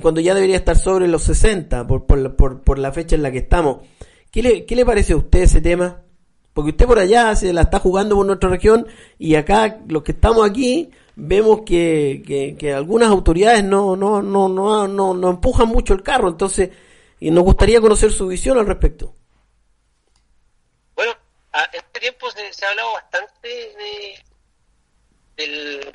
[0.00, 3.32] cuando ya debería estar sobre los 60 por, por, por, por la fecha en la
[3.32, 3.78] que estamos.
[4.30, 6.03] ¿Qué le, ¿Qué le parece a usted ese tema?
[6.54, 8.86] Porque usted por allá se la está jugando por nuestra región
[9.18, 14.86] y acá los que estamos aquí vemos que, que, algunas autoridades no, no, no, no,
[14.86, 16.28] no, no empujan mucho el carro.
[16.28, 16.70] Entonces,
[17.18, 19.16] y nos gustaría conocer su visión al respecto.
[20.94, 21.12] Bueno,
[21.52, 24.24] en este tiempo se, ha hablado bastante de,
[25.36, 25.92] del,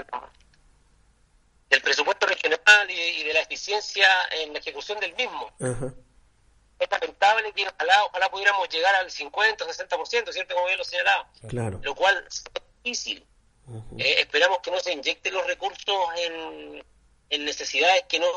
[1.70, 4.08] del presupuesto regional y, de la eficiencia
[4.44, 5.50] en la ejecución del mismo.
[5.62, 5.94] Ajá
[6.80, 10.56] es lamentable que ojalá, ojalá pudiéramos llegar al 50 o 60%, ¿cierto?
[10.56, 11.30] Como bien lo señalaba.
[11.48, 11.80] Claro.
[11.84, 12.44] Lo cual es
[12.84, 13.26] difícil.
[13.98, 16.84] Eh, esperamos que no se inyecten los recursos en,
[17.30, 18.28] en, necesidades que no.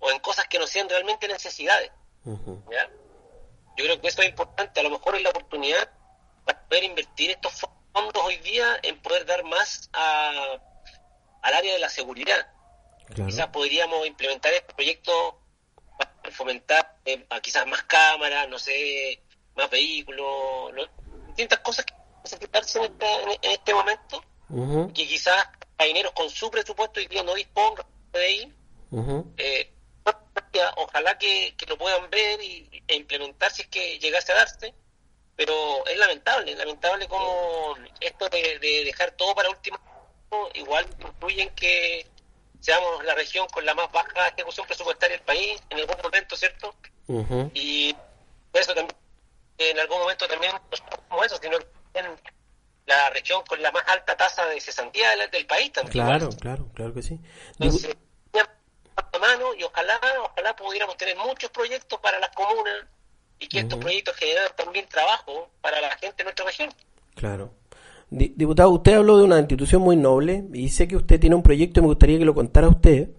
[0.00, 1.92] o en cosas que no sean realmente necesidades.
[2.24, 2.90] ¿ya?
[3.76, 4.80] Yo creo que eso es importante.
[4.80, 5.88] A lo mejor es la oportunidad
[6.44, 7.60] para poder invertir estos
[7.92, 10.58] fondos hoy día en poder dar más a,
[11.42, 12.48] al área de la seguridad.
[13.14, 15.40] Quizás podríamos implementar este proyecto
[16.48, 19.20] fomentar eh, quizás más cámaras, no sé,
[19.54, 20.88] más vehículos,
[21.26, 22.94] distintas cosas que necesitarse en,
[23.42, 24.24] en, este momento,
[24.94, 28.54] que quizás Carabineros con su presupuesto y día no dispongan de ahí.
[29.36, 29.70] Eh,
[30.76, 34.74] ojalá que, lo puedan ver y, e implementar si es que llegase a darse,
[35.36, 39.78] pero es lamentable, lamentable como esto de, de dejar todo para último.
[40.54, 42.06] Igual influye que
[42.60, 46.74] seamos la región con la más baja ejecución presupuestaria del país en algún momento, ¿cierto?
[47.54, 47.94] Y
[48.52, 48.96] eso también,
[49.58, 50.52] en algún momento también,
[51.08, 51.58] como eso, sino
[51.94, 52.06] en
[52.86, 56.04] la región con la más alta tasa de cesantía del, país también.
[56.04, 57.20] Claro, claro, claro que sí.
[57.58, 57.96] Entonces,
[59.20, 62.86] mano y ojalá, ojalá pudiéramos tener muchos proyectos para las comunas
[63.38, 66.72] y que estos proyectos generen también trabajo para la gente de nuestra región.
[67.14, 67.52] Claro.
[68.10, 71.80] Diputado, usted habló de una institución muy noble y sé que usted tiene un proyecto
[71.80, 73.10] y me gustaría que lo contara usted,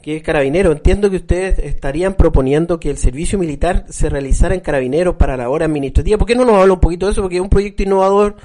[0.00, 0.70] que es Carabinero.
[0.70, 5.48] Entiendo que ustedes estarían proponiendo que el servicio militar se realizara en Carabineros para la
[5.48, 6.18] hora administrativa.
[6.18, 7.22] ¿Por qué no nos habla un poquito de eso?
[7.22, 8.36] Porque es un proyecto innovador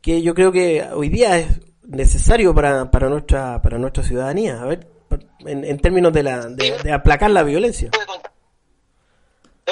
[0.00, 4.62] que yo creo que hoy día es necesario para, para, nuestra, para nuestra ciudadanía.
[4.62, 4.86] A ver,
[5.40, 7.90] en, términos de, la, de, aplacar la violencia.
[7.90, 7.98] Te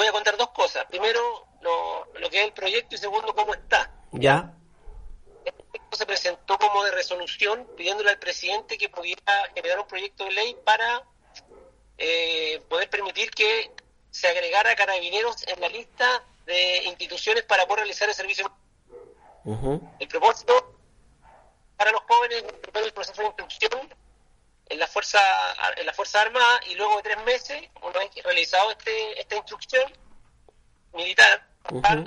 [0.01, 0.85] voy a contar dos cosas.
[0.89, 1.19] Primero,
[1.61, 3.89] lo, lo que es el proyecto y segundo cómo está.
[4.11, 4.53] Ya.
[5.91, 10.57] Se presentó como de resolución pidiéndole al presidente que pudiera generar un proyecto de ley
[10.63, 11.03] para
[11.97, 13.71] eh, poder permitir que
[14.09, 18.51] se agregara carabineros en la lista de instituciones para poder realizar el servicio.
[19.99, 20.75] El propósito
[21.77, 22.43] para los jóvenes
[22.75, 23.93] el proceso de instrucción
[24.69, 25.19] en la fuerza
[25.77, 29.91] en la fuerza armada y luego de tres meses una vez realizado este esta instrucción
[30.93, 31.47] militar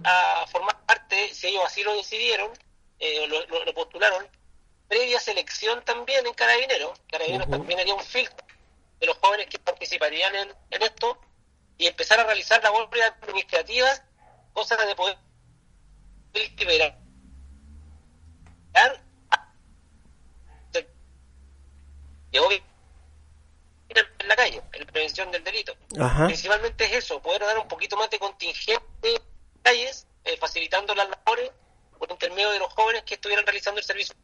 [0.04, 2.52] a formar parte si ellos así lo decidieron
[2.98, 4.26] eh, lo, lo, postularon.
[4.88, 6.98] Previa selección también en carabineros.
[7.10, 8.44] Carabineros también haría un filtro
[9.00, 11.18] de los jóvenes que participarían en, esto
[11.78, 14.02] y empezar a realizar labores administrativas,
[14.52, 15.18] cosas de poder
[16.58, 16.98] liberar
[24.24, 25.74] en la calle, en la prevención del delito.
[26.26, 29.22] Principalmente es eso, poder dar un poquito más de contingente en
[29.62, 31.50] calles, eh, facilitando las labores
[32.04, 34.14] por intermedio de los jóvenes que estuvieran realizando el servicio.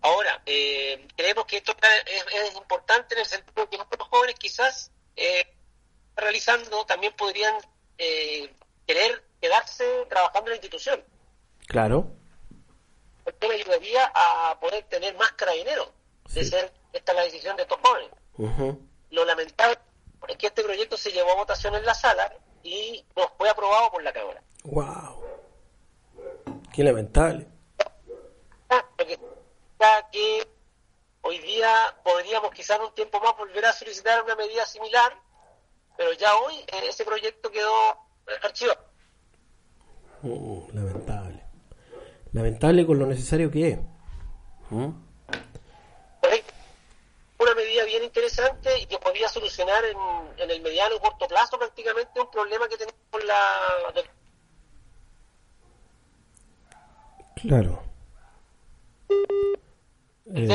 [0.00, 4.92] Ahora, eh, creemos que esto es, importante en el sentido de que muchos jóvenes quizás
[5.16, 5.44] eh,
[6.14, 7.54] realizando también podrían
[7.98, 8.54] eh,
[8.86, 11.04] querer quedarse trabajando en la institución.
[11.66, 12.12] Claro.
[13.26, 15.88] Esto me ayudaría a poder tener más carabineros,
[16.32, 18.10] de ser esta la decisión de estos jóvenes.
[19.10, 19.78] Lo lamentable
[20.28, 23.90] es que este proyecto se llevó a votación en la sala y no fue aprobado
[23.90, 24.42] por la Cámara.
[24.64, 25.27] ¡Wow!
[26.78, 27.44] ¡Qué lamentable!
[30.12, 30.48] que
[31.22, 31.68] hoy día
[32.04, 35.12] podríamos quizás un tiempo más volver a solicitar una medida similar,
[35.96, 37.72] pero ya hoy eh, ese proyecto quedó
[38.44, 38.78] archivado.
[40.22, 41.42] Uh, lamentable.
[42.30, 43.78] Lamentable con lo necesario que es.
[44.70, 44.92] ¿Mm?
[47.40, 49.98] Una medida bien interesante y que podría solucionar en,
[50.36, 53.42] en el mediano y corto plazo prácticamente un problema que tenemos con la...
[57.42, 57.82] Claro.
[60.34, 60.48] Eh,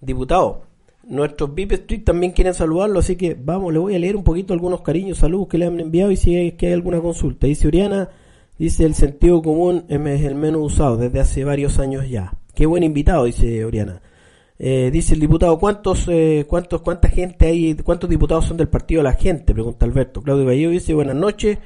[0.00, 0.62] Diputado,
[1.04, 4.52] nuestros VIP Street también quieren saludarlo, así que vamos, le voy a leer un poquito
[4.52, 7.46] algunos cariños, saludos que le han enviado y si hay, que hay alguna consulta.
[7.46, 8.10] Dice Oriana,
[8.58, 12.34] dice el sentido común es el menos usado desde hace varios años ya.
[12.54, 14.00] Qué buen invitado, dice Oriana.
[14.58, 19.00] Eh, dice el diputado, ¿cuántos, eh, cuántos, cuánta gente hay, cuántos diputados son del partido
[19.00, 19.52] de la gente?
[19.52, 20.22] Pregunta Alberto.
[20.22, 21.58] Claudio Vallejo dice, buenas noches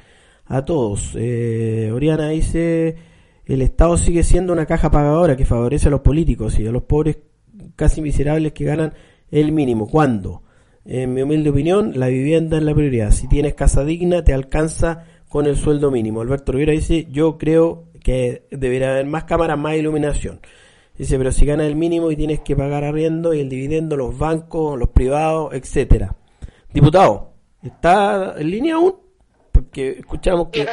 [0.49, 1.15] a todos.
[1.15, 2.97] Oriana dice,
[3.45, 6.83] el Estado sigue siendo una caja pagadora que favorece a los políticos y a los
[6.83, 7.19] pobres
[7.77, 8.93] casi miserables que ganan
[9.31, 9.87] el mínimo.
[9.87, 10.43] ¿Cuándo?
[10.83, 13.11] En mi humilde opinión, la vivienda es la prioridad.
[13.11, 16.21] Si tienes casa digna, te alcanza con el sueldo mínimo.
[16.21, 20.39] Alberto Rivera dice, yo creo que debería haber más cámaras, más iluminación.
[20.97, 24.17] Dice, pero si ganas el mínimo y tienes que pagar arriendo y el dividendo, los
[24.17, 26.15] bancos, los privados, etcétera.
[26.73, 28.95] Diputado, ¿está en línea aún?
[29.63, 30.67] Porque escuchamos que...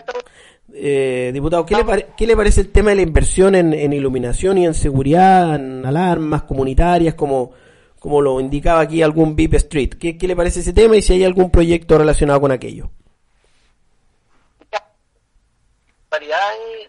[0.75, 4.67] Eh, diputado, ¿qué le, ¿qué le, parece el tema de la inversión en, iluminación y
[4.67, 7.53] en seguridad, en alarmas comunitarias, como,
[8.01, 9.91] como lo indicaba aquí algún VIP Street?
[9.99, 12.91] ¿Qué, ¿Qué, le parece ese tema y si hay algún proyecto relacionado con aquello?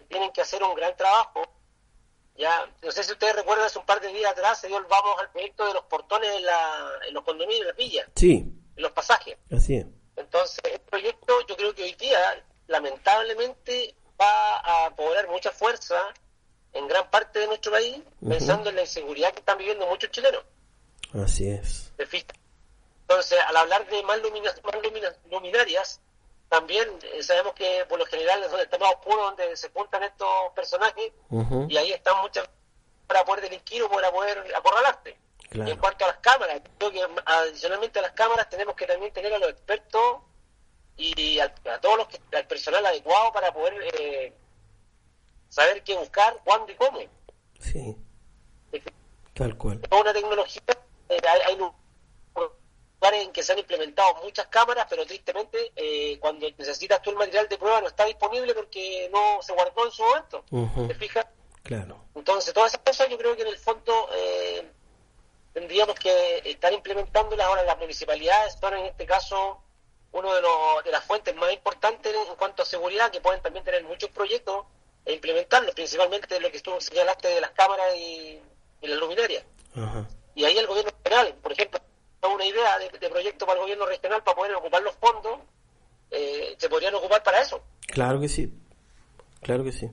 [0.08, 1.42] tienen que hacer un gran trabajo.
[2.36, 4.84] Ya, no sé si ustedes recuerdan, hace un par de días atrás se dio el
[4.84, 8.08] vamos al proyecto de los portones en, la, en los condominios de la villa.
[8.14, 8.52] Sí.
[8.76, 9.36] En los pasajes.
[9.50, 9.86] Así es.
[10.18, 15.96] Entonces, el proyecto yo creo que hoy día lamentablemente va a cobrar mucha fuerza
[16.72, 20.42] en gran parte de nuestro país, pensando en la inseguridad que están viviendo muchos chilenos.
[21.14, 21.92] Así es.
[23.02, 24.20] Entonces, al hablar de más,
[25.30, 26.00] luminarias,
[26.48, 30.02] también eh, sabemos que por lo general es donde está más oscuro, donde se juntan
[30.02, 31.12] estos personajes,
[31.68, 32.48] y ahí están muchas
[33.06, 35.16] para poder delinquir o para poder acorralarte.
[35.50, 39.12] Y en cuanto a las cámaras, creo que adicionalmente a las cámaras tenemos que también
[39.12, 40.18] tener a los expertos
[40.96, 44.34] y a, todos los que, al personal adecuado para poder eh,
[45.48, 46.98] saber qué buscar, cuándo y cómo.
[47.60, 47.96] Sí,
[49.32, 49.80] tal cual.
[49.90, 50.62] Una tecnología,
[51.08, 57.00] eh, hay, lugares en que se han implementado muchas cámaras, pero tristemente eh, cuando necesitas
[57.00, 60.44] tú el material de prueba no está disponible porque no se guardó en su momento.
[60.88, 61.26] ¿Te fijas?
[61.62, 62.04] Claro.
[62.14, 64.08] Entonces, todas esas cosas yo creo que en el fondo
[65.52, 69.62] tendríamos que estar implementándolas ahora las municipalidades, son en este caso
[70.12, 73.64] uno de, los, de las fuentes más importantes en cuanto a seguridad, que pueden también
[73.64, 74.64] tener muchos proyectos
[75.04, 78.40] e implementarlos, principalmente lo que tú señalaste de las cámaras y,
[78.82, 79.44] las luminarias.
[80.34, 81.80] Y ahí el gobierno regional, por ejemplo,
[82.34, 85.40] una idea de, proyecto para el gobierno regional para poder ocupar los fondos,
[86.10, 87.62] eh, se podrían ocupar para eso.
[87.86, 88.52] Claro que sí,
[89.42, 89.90] claro que sí.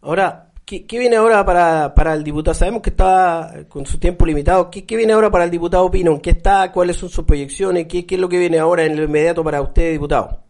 [0.00, 2.54] Ahora, ¿Qué, viene ahora para, para, el diputado?
[2.54, 4.70] Sabemos que está con su tiempo limitado.
[4.70, 6.12] ¿Qué, viene ahora para el diputado Pino?
[6.12, 6.70] ¿En qué está?
[6.72, 7.86] ¿Cuáles son sus proyecciones?
[7.88, 10.42] ¿Qué, es lo que viene ahora en lo inmediato para usted, diputado?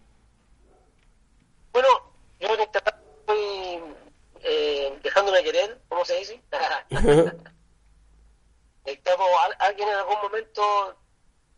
[1.72, 1.88] Bueno,
[2.38, 3.80] yo en esta estoy
[4.42, 6.40] eh, dejándome querer, ¿cómo se dice?
[8.84, 9.26] Estamos,
[9.58, 10.62] alguien en algún momento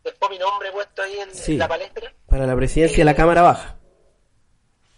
[0.03, 2.13] dejó mi nombre puesto ahí en, la palestra.
[2.27, 3.75] Para la presidencia de la eh, Cámara Baja.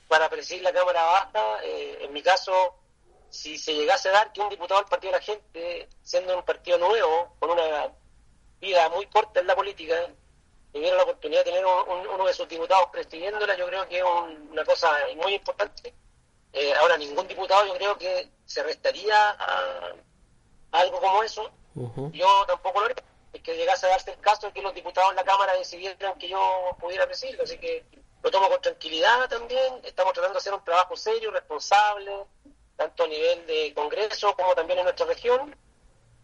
[0.07, 2.75] Para presidir la Cámara Baja, eh, en mi caso
[3.37, 6.43] si se llegase a dar que un diputado del Partido de la Gente, siendo un
[6.43, 7.93] partido nuevo, con una
[8.59, 9.95] vida muy corta en la política,
[10.73, 14.65] tuviera la oportunidad de tener uno de sus diputados presidiéndola, yo creo que es una
[14.65, 15.93] cosa muy importante.
[16.51, 19.93] Eh, ahora, ningún diputado yo creo que se restaría a,
[20.71, 21.51] algo como eso.
[22.13, 23.03] Yo tampoco lo haría.
[23.33, 26.17] Es que llegase a darse el caso de que los diputados en la Cámara decidieran
[26.17, 27.39] que yo pudiera presidir.
[27.39, 27.85] Así que
[28.23, 29.79] lo tomo con tranquilidad también.
[29.83, 32.25] Estamos tratando de hacer un trabajo serio, responsable,
[32.77, 35.55] tanto a nivel de Congreso como también en nuestra región.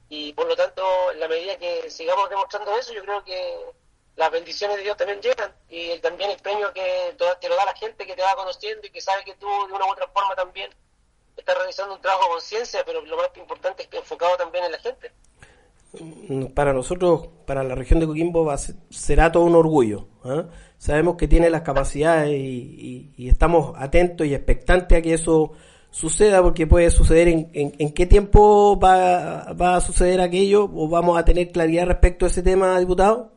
[0.10, 3.66] Y por lo tanto, en la medida que sigamos demostrando eso, yo creo que
[4.16, 7.76] las bendiciones de Dios también llegan y también el premio que te lo da la
[7.76, 10.36] gente que te va conociendo y que sabe que tú de una u otra forma
[10.36, 10.70] también
[11.36, 14.72] estás realizando un trabajo de conciencia, pero lo más importante es que enfocado también en
[14.72, 15.12] la gente.
[16.00, 20.08] Mm, para nosotros, para la región de Coquimbo, va será todo un orgullo.
[20.24, 20.46] ¿ah?
[20.78, 25.54] Sabemos que tiene las capacidades y, estamos atentos y expectantes a que eso
[25.94, 31.18] suceda, porque puede suceder en, en, qué tiempo va, va, a suceder aquello, o vamos
[31.18, 33.32] a tener claridad respecto a ese tema, diputado.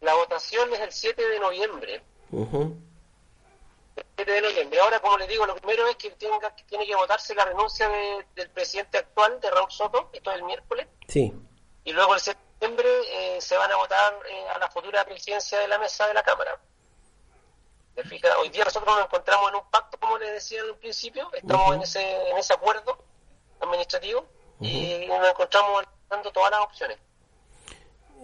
[0.00, 2.02] La votación es el 7 de noviembre.
[2.32, 4.80] El 7 de noviembre.
[4.80, 7.88] Ahora, como les digo, lo primero es que, tenga, que tiene que votarse la renuncia
[8.34, 10.88] del presidente actual, de Raúl Soto, esto es el miércoles.
[11.06, 11.32] Sí.
[11.84, 15.04] Y luego el 7 de noviembre eh, se van a votar eh, a la futura
[15.04, 16.58] presidencia de la mesa de la Cámara.
[17.96, 21.76] Hoy día nosotros nos encontramos en un pacto, como les decía en un principio, estamos
[21.76, 22.98] en, ese, en ese acuerdo
[23.60, 24.24] administrativo
[24.60, 26.98] y nos encontramos dando todas las opciones.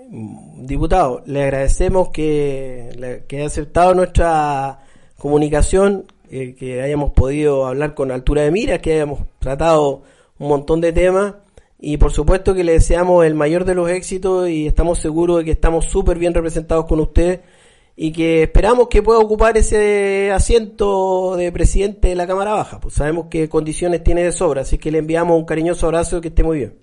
[0.08, 4.80] Diputado, le agradecemos que, que haya aceptado nuestra
[5.18, 10.02] comunicación, eh, que hayamos podido hablar con altura de miras, que hayamos tratado
[10.38, 11.34] un montón de temas
[11.78, 15.44] y por supuesto que le deseamos el mayor de los éxitos y estamos seguros de
[15.44, 17.40] que estamos súper bien representados con usted
[18.02, 22.80] y que esperamos que pueda ocupar ese asiento de presidente de la Cámara Baja.
[22.80, 26.20] Pues sabemos qué condiciones tiene de sobra, así que le enviamos un cariñoso abrazo y
[26.22, 26.82] que esté muy bien.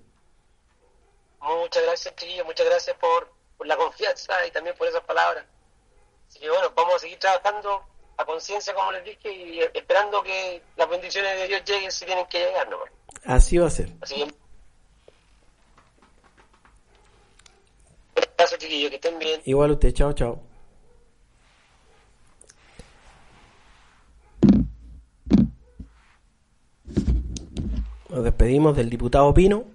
[1.41, 3.33] Muchas gracias, chiquillo, muchas gracias por,
[3.65, 5.43] la confianza y también por esas palabras.
[6.29, 7.81] Así que bueno, vamos a seguir trabajando
[8.15, 12.27] a conciencia, como les dije, y esperando que las bendiciones de Dios lleguen si tienen
[12.27, 12.77] que llegar, ¿no?
[13.25, 13.89] Así va a ser.
[14.01, 14.33] Así que...
[18.37, 19.41] Gracias, chiquillo, que estén bien.
[19.45, 20.46] Igual usted, chao, chao.
[28.17, 29.65] Nos despedimos del diputado Pino.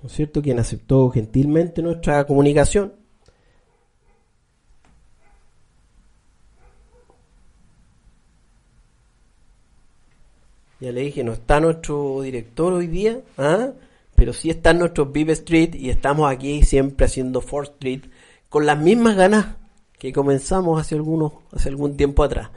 [0.00, 2.92] ¿no es cierto?, quien aceptó gentilmente nuestra comunicación.
[10.78, 13.70] Ya le dije, no está nuestro director hoy día, ¿ah?
[14.14, 18.02] pero sí está nuestro Vive Street y estamos aquí siempre haciendo Fourth Street
[18.48, 19.56] con las mismas ganas
[19.98, 22.50] que comenzamos hace algunos, hace algún tiempo atrás.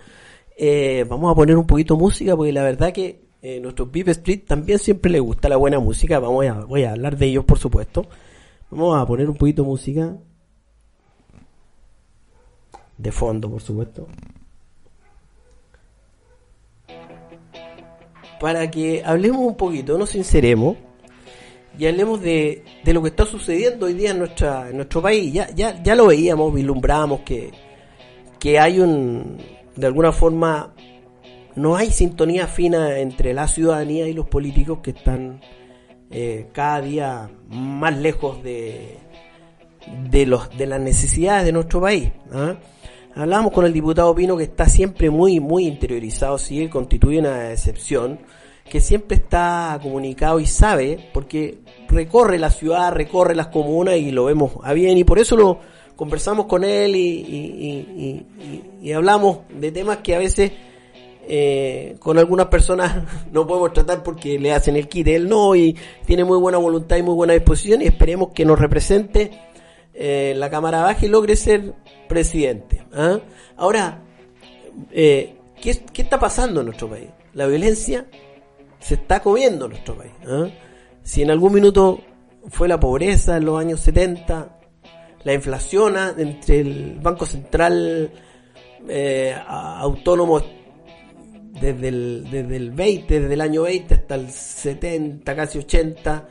[0.56, 4.42] Eh, vamos a poner un poquito música porque la verdad que eh, nuestro Vive Street
[4.46, 6.20] también siempre le gusta la buena música.
[6.20, 8.06] Vamos a, voy a hablar de ellos, por supuesto.
[8.70, 10.16] Vamos a poner un poquito de música.
[12.98, 14.08] De fondo, por supuesto.
[18.40, 20.78] Para que hablemos un poquito, nos sinceremos
[21.78, 25.32] y hablemos de, de lo que está sucediendo hoy día en, nuestra, en nuestro país.
[25.34, 27.52] Ya, ya, ya lo veíamos, vislumbramos que,
[28.40, 29.38] que hay un,
[29.76, 30.74] de alguna forma,
[31.56, 35.42] no hay sintonía fina entre la ciudadanía y los políticos que están
[36.10, 38.98] eh, cada día más lejos de,
[40.10, 42.12] de, los, de las necesidades de nuestro país.
[42.32, 42.56] ¿ah?
[43.16, 48.20] Hablamos con el diputado Pino que está siempre muy, muy interiorizado, sí, constituye una excepción,
[48.70, 54.26] que siempre está comunicado y sabe, porque recorre la ciudad, recorre las comunas y lo
[54.26, 55.60] vemos a bien, y por eso lo
[55.98, 60.52] conversamos con él y, y, y hablamos de temas que a veces
[61.28, 65.76] eh, con algunas personas no podemos tratar porque le hacen el kit, él no, y
[66.06, 69.32] tiene muy buena voluntad y muy buena disposición y esperemos que nos represente
[69.94, 71.74] eh, la Cámara Baja y logre ser
[72.08, 72.84] presidente.
[72.94, 73.20] ¿ah?
[73.58, 74.02] Ahora,
[74.92, 77.10] eh, ¿qué, ¿qué, está pasando en nuestro país?
[77.34, 78.08] La violencia
[78.80, 80.14] se está comiendo en nuestro país.
[80.28, 80.48] ¿ah?
[81.04, 82.00] Si en algún minuto
[82.50, 84.60] fue la pobreza en los años 70,
[85.24, 86.14] la inflación ¿ah?
[86.18, 88.12] entre el Banco Central
[88.88, 90.42] eh, autónomo
[91.60, 96.28] desde el, desde el 20, desde el año 20 hasta el 70, casi 80,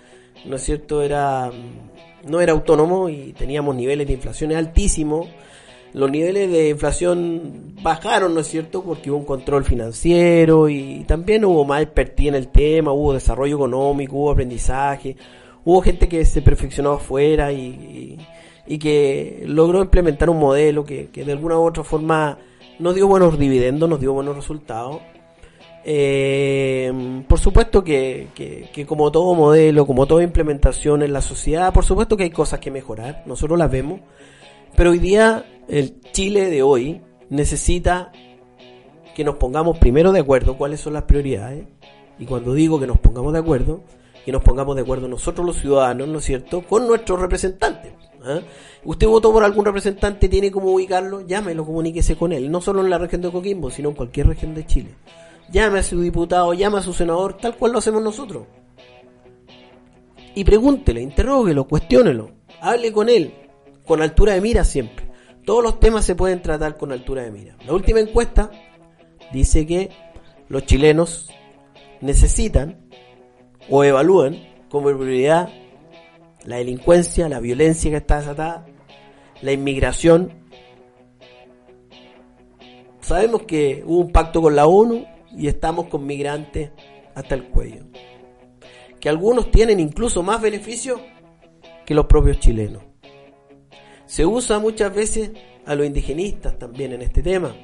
[0.47, 1.03] ¿no es cierto?
[1.03, 1.51] Era,
[2.27, 5.29] no era autónomo y teníamos niveles de inflación altísimos.
[5.93, 8.83] Los niveles de inflación bajaron, ¿no es cierto?
[8.83, 13.57] Porque hubo un control financiero y también hubo más expertise en el tema, hubo desarrollo
[13.57, 15.16] económico, hubo aprendizaje,
[15.64, 18.18] Hubo gente que se perfeccionó afuera y,
[18.66, 22.39] y, que logró implementar un modelo que, que, de alguna u otra forma
[22.81, 25.01] nos dio buenos dividendos, nos dio buenos resultados.
[25.85, 31.85] Eh, por supuesto que, que, como todo modelo, como toda implementación en la sociedad, por
[31.85, 34.01] supuesto que hay cosas que mejorar, nosotros las vemos,
[34.76, 38.12] pero hoy día el Chile de hoy necesita
[39.14, 41.66] que nos pongamos primero de acuerdo cuáles son las prioridades,
[42.18, 43.83] y cuando digo que nos pongamos de acuerdo,
[44.24, 47.93] que nos pongamos de acuerdo nosotros los ciudadanos, ¿no es cierto?, con nuestros representantes.
[48.25, 48.41] ¿Ah?
[48.85, 52.91] Usted votó por algún representante, tiene como ubicarlo, llámelo, comuníquese con él, no solo en
[52.91, 54.91] la región de Coquimbo, sino en cualquier región de Chile.
[55.51, 58.47] Llame a su diputado, llame a su senador, tal cual lo hacemos nosotros.
[60.35, 63.35] Y pregúntele, interróguelo, cuestiónelo, hable con él,
[63.85, 65.11] con altura de mira siempre.
[65.45, 67.57] Todos los temas se pueden tratar con altura de mira.
[67.66, 68.51] La última encuesta
[69.33, 69.91] dice que
[70.49, 71.31] los chilenos
[72.01, 72.79] necesitan
[73.68, 75.49] o evalúan como prioridad
[76.45, 78.66] la delincuencia, la violencia que está desatada,
[79.43, 80.32] la inmigración.
[83.01, 85.05] Sabemos que hubo un pacto con la ONU
[85.36, 86.70] y estamos con migrantes
[87.14, 87.84] hasta el cuello.
[89.01, 91.01] Que algunos tienen incluso más beneficios
[91.86, 92.82] que los propios chilenos.
[94.07, 95.30] Se usa muchas veces
[95.66, 97.55] a los indigenistas también en este tema.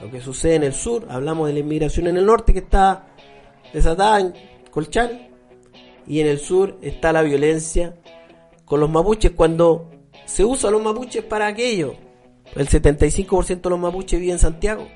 [0.00, 3.08] Lo que sucede en el sur, hablamos de la inmigración en el norte que está
[3.72, 4.34] desatada en
[4.70, 5.28] Colchán
[6.08, 7.94] y en el sur está la violencia
[8.64, 9.90] con los mapuches cuando
[10.24, 11.94] se usa a los mapuches para aquello.
[12.56, 14.88] El 75% de los mapuches vive en Santiago.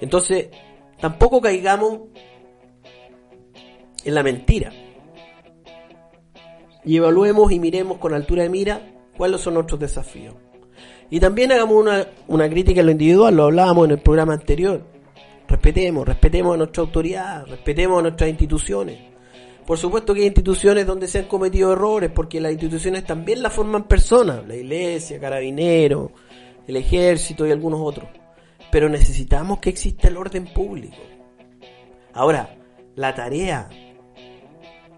[0.00, 0.48] Entonces,
[1.00, 2.00] tampoco caigamos
[4.04, 4.72] en la mentira.
[6.84, 8.80] Y evaluemos y miremos con altura de mira
[9.16, 10.34] cuáles son nuestros desafíos.
[11.10, 14.95] Y también hagamos una, una crítica en lo individual, lo hablábamos en el programa anterior.
[15.48, 18.98] Respetemos, respetemos a nuestra autoridad, respetemos a nuestras instituciones.
[19.64, 23.52] Por supuesto que hay instituciones donde se han cometido errores, porque las instituciones también las
[23.52, 26.10] forman personas, la iglesia, carabineros,
[26.66, 28.08] el ejército y algunos otros
[28.70, 30.96] pero necesitamos que exista el orden público.
[32.12, 32.56] Ahora,
[32.94, 33.68] la tarea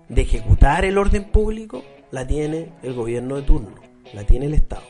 [0.08, 3.74] de ejecutar el orden público la tiene el gobierno de turno,
[4.14, 4.82] la tiene el Estado.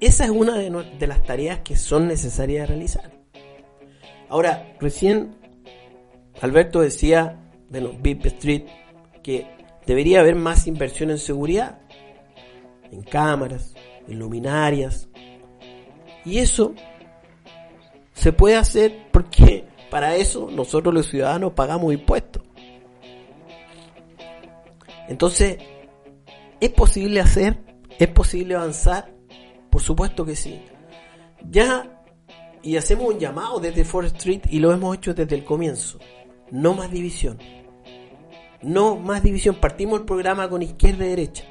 [0.00, 3.15] Esa es una de, las tareas que son necesarias de realizar.
[4.28, 5.36] Ahora, recién
[6.40, 7.38] Alberto decía,
[7.70, 8.64] bueno, Bip Street,
[9.22, 9.46] que
[9.86, 11.80] debería haber más inversión en seguridad,
[12.90, 13.74] en cámaras,
[14.08, 15.08] en luminarias.
[16.24, 16.74] Y eso
[18.12, 22.42] se puede hacer porque para eso nosotros los ciudadanos pagamos impuestos.
[25.08, 25.58] Entonces,
[26.60, 27.58] ¿es posible hacer?
[27.98, 29.12] ¿Es posible avanzar?
[29.70, 30.60] Por supuesto que sí.
[31.48, 31.95] Ya,
[32.66, 36.00] y hacemos un llamado desde Forest Street y lo hemos hecho desde el comienzo.
[36.50, 37.38] No más división.
[38.60, 39.54] No más división.
[39.60, 41.44] Partimos el programa con izquierda y derecha.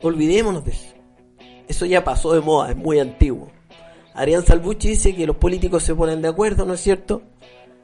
[0.00, 0.94] Olvidémonos de eso.
[1.68, 3.50] Eso ya pasó de moda, es muy antiguo.
[4.14, 7.20] Arián Salvucci dice que los políticos se ponen de acuerdo, ¿no es cierto?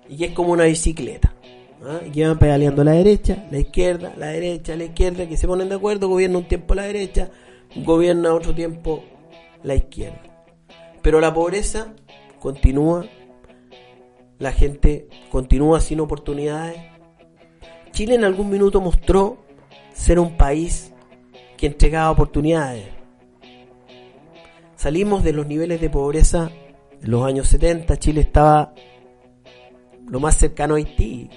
[0.08, 1.34] Y que es como una bicicleta.
[1.84, 2.00] ¿ah?
[2.06, 5.68] Y que van pedaleando la derecha, la izquierda, la derecha, la izquierda, que se ponen
[5.68, 7.30] de acuerdo, gobierna un tiempo la derecha,
[7.84, 9.04] gobierna otro tiempo
[9.62, 10.29] la izquierda.
[11.02, 11.94] Pero la pobreza
[12.38, 13.06] continúa,
[14.38, 16.80] la gente continúa sin oportunidades.
[17.92, 19.38] Chile en algún minuto mostró
[19.92, 20.92] ser un país
[21.56, 23.00] que entregaba oportunidades
[24.80, 26.50] salimos de los niveles de pobreza
[27.02, 28.72] en los años 70, Chile estaba
[30.08, 31.28] lo más cercano a Haití.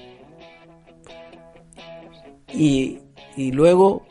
[2.54, 3.00] Y,
[3.36, 4.06] y luego,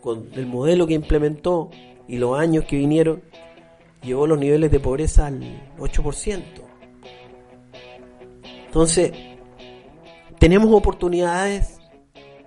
[0.00, 1.70] con el modelo que implementó
[2.08, 3.22] y los años que vinieron,
[4.06, 6.42] llevó los niveles de pobreza al 8%.
[8.66, 9.12] Entonces,
[10.38, 11.78] ¿tenemos oportunidades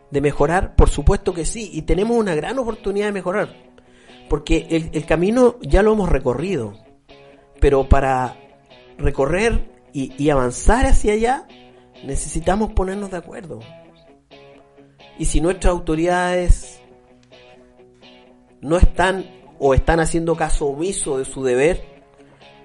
[0.10, 0.76] de mejorar?
[0.76, 3.70] Por supuesto que sí, y tenemos una gran oportunidad de mejorar
[4.30, 6.74] porque el, camino ya lo hemos recorrido,
[7.60, 8.38] pero para
[8.98, 11.48] recorrer y, avanzar hacia allá
[12.06, 13.60] necesitamos ponernos de acuerdo.
[15.18, 16.80] Y si nuestras autoridades
[18.62, 19.26] no están
[19.60, 21.84] o están haciendo caso omiso de su deber,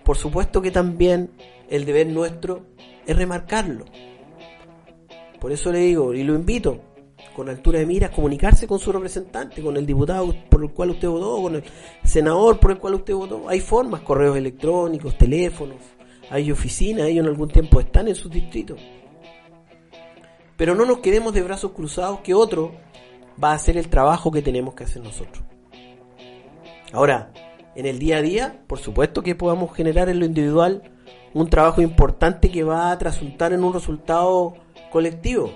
[0.04, 1.30] por supuesto que también
[1.68, 2.66] el deber nuestro
[3.06, 3.84] es remarcarlo.
[5.40, 6.80] Por eso le digo y lo invito,
[7.34, 11.08] con altura de miras, comunicarse con su representante, con el diputado por el cual usted
[11.08, 11.64] votó, con el
[12.04, 13.48] senador por el cual usted votó.
[13.48, 15.78] Hay formas, correos electrónicos, teléfonos,
[16.30, 18.80] hay oficinas, ellos en algún tiempo están en sus distritos.
[20.56, 22.72] Pero no nos quedemos de brazos cruzados que otro
[23.42, 25.44] va a hacer el trabajo que tenemos que hacer nosotros.
[26.94, 27.32] Ahora,
[27.74, 30.92] en el día a día, por supuesto que podamos generar en lo individual
[31.32, 34.54] un trabajo importante que va a trasuntar en un resultado
[34.92, 35.52] colectivo.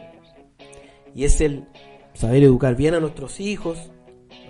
[1.14, 1.64] Y es el
[2.12, 3.92] saber educar bien a nuestros hijos,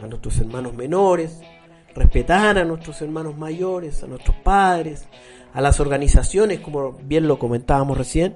[0.03, 1.43] a nuestros hermanos menores,
[1.95, 5.09] respetar a nuestros hermanos mayores, a nuestros padres,
[5.53, 8.35] a las organizaciones, como bien lo comentábamos recién,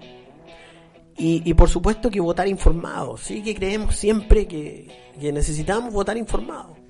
[1.17, 6.82] y, por supuesto que votar informado, sí que creemos siempre que, que necesitamos votar informado.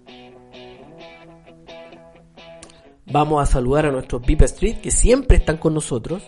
[3.13, 6.23] Vamos a saludar a nuestros VIP Street que siempre están con nosotros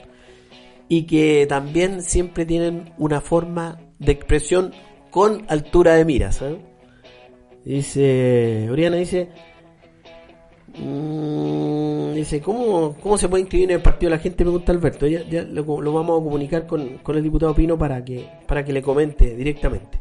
[0.87, 4.73] y que también siempre tienen una forma de expresión
[5.11, 6.43] con altura de miras.
[6.43, 6.59] ¿eh?
[7.65, 9.31] Dice, Oriana dice,
[10.79, 14.45] mm, dice, ¿cómo, ¿cómo se puede inscribir en el partido la gente?
[14.45, 15.07] Pregunta Alberto.
[15.07, 18.75] Ya, ya lo, vamos a comunicar con, con, el diputado Pino para que, para que
[18.75, 19.99] le comente directamente.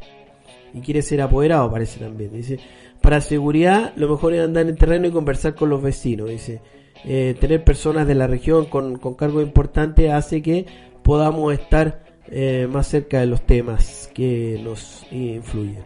[0.74, 2.32] Y quiere ser apoderado, parece también.
[2.34, 2.60] Dice,
[3.02, 6.30] para seguridad, lo mejor es andar en el terreno y conversar con los vecinos.
[6.30, 6.62] Dice,
[7.06, 10.66] eh, tener personas de la región con, con cargos importantes hace que
[11.04, 15.84] podamos estar eh, más cerca de los temas que nos influyen.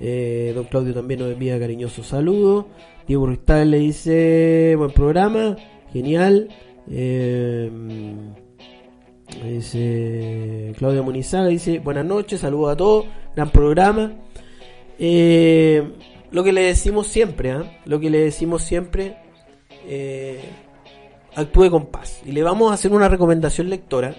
[0.00, 2.66] Eh, don Claudio también nos envía cariñosos saludos.
[3.06, 5.56] Diego Ristal le dice, buen programa,
[5.92, 6.48] genial.
[6.90, 7.70] Eh,
[9.44, 14.12] dice Claudio Munizaga, dice, buenas noches, saludos a todos, gran programa.
[14.98, 19.16] lo que le decimos siempre, lo que le decimos siempre,
[21.34, 22.22] actúe con paz.
[22.24, 24.14] Y le vamos a hacer una recomendación lectora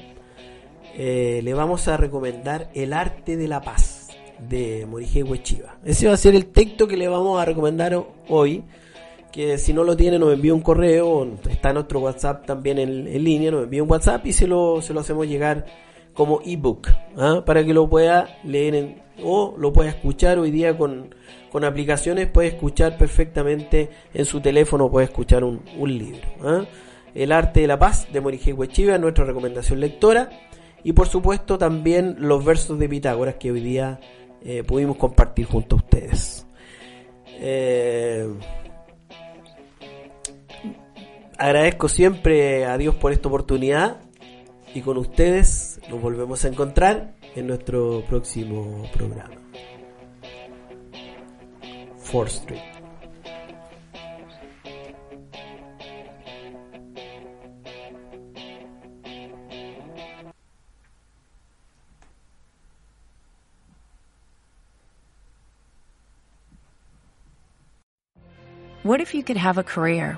[0.96, 4.10] eh, le vamos a recomendar El arte de la paz
[4.48, 5.78] de Morige Huechiva.
[5.84, 8.00] Ese va a ser el texto que le vamos a recomendar
[8.30, 8.64] hoy.
[9.34, 13.50] Que si no lo tiene, nos envía un correo, está nuestro WhatsApp también en, línea,
[13.50, 15.66] nos envía un WhatsApp y se lo, se lo hacemos llegar
[16.14, 17.42] como ebook ¿ah?
[17.44, 21.16] para que lo pueda leer o lo pueda escuchar hoy día con,
[21.52, 26.28] con aplicaciones, puede escuchar perfectamente en su teléfono, puede escuchar un, un libro.
[26.44, 26.66] ¿ah?
[27.16, 30.30] El arte de la paz de Morige Huechiva, nuestra recomendación lectora.
[30.84, 34.00] Y por supuesto también los versos de Pitágoras que hoy día
[34.44, 36.46] eh, pudimos compartir junto a ustedes.
[37.40, 38.28] Eh,
[41.38, 43.98] agradezco siempre a Dios por esta oportunidad
[44.74, 49.36] y con ustedes nos volvemos a encontrar en nuestro próximo programa.
[51.98, 52.62] Fourth Street.
[68.84, 70.18] What if you could have a career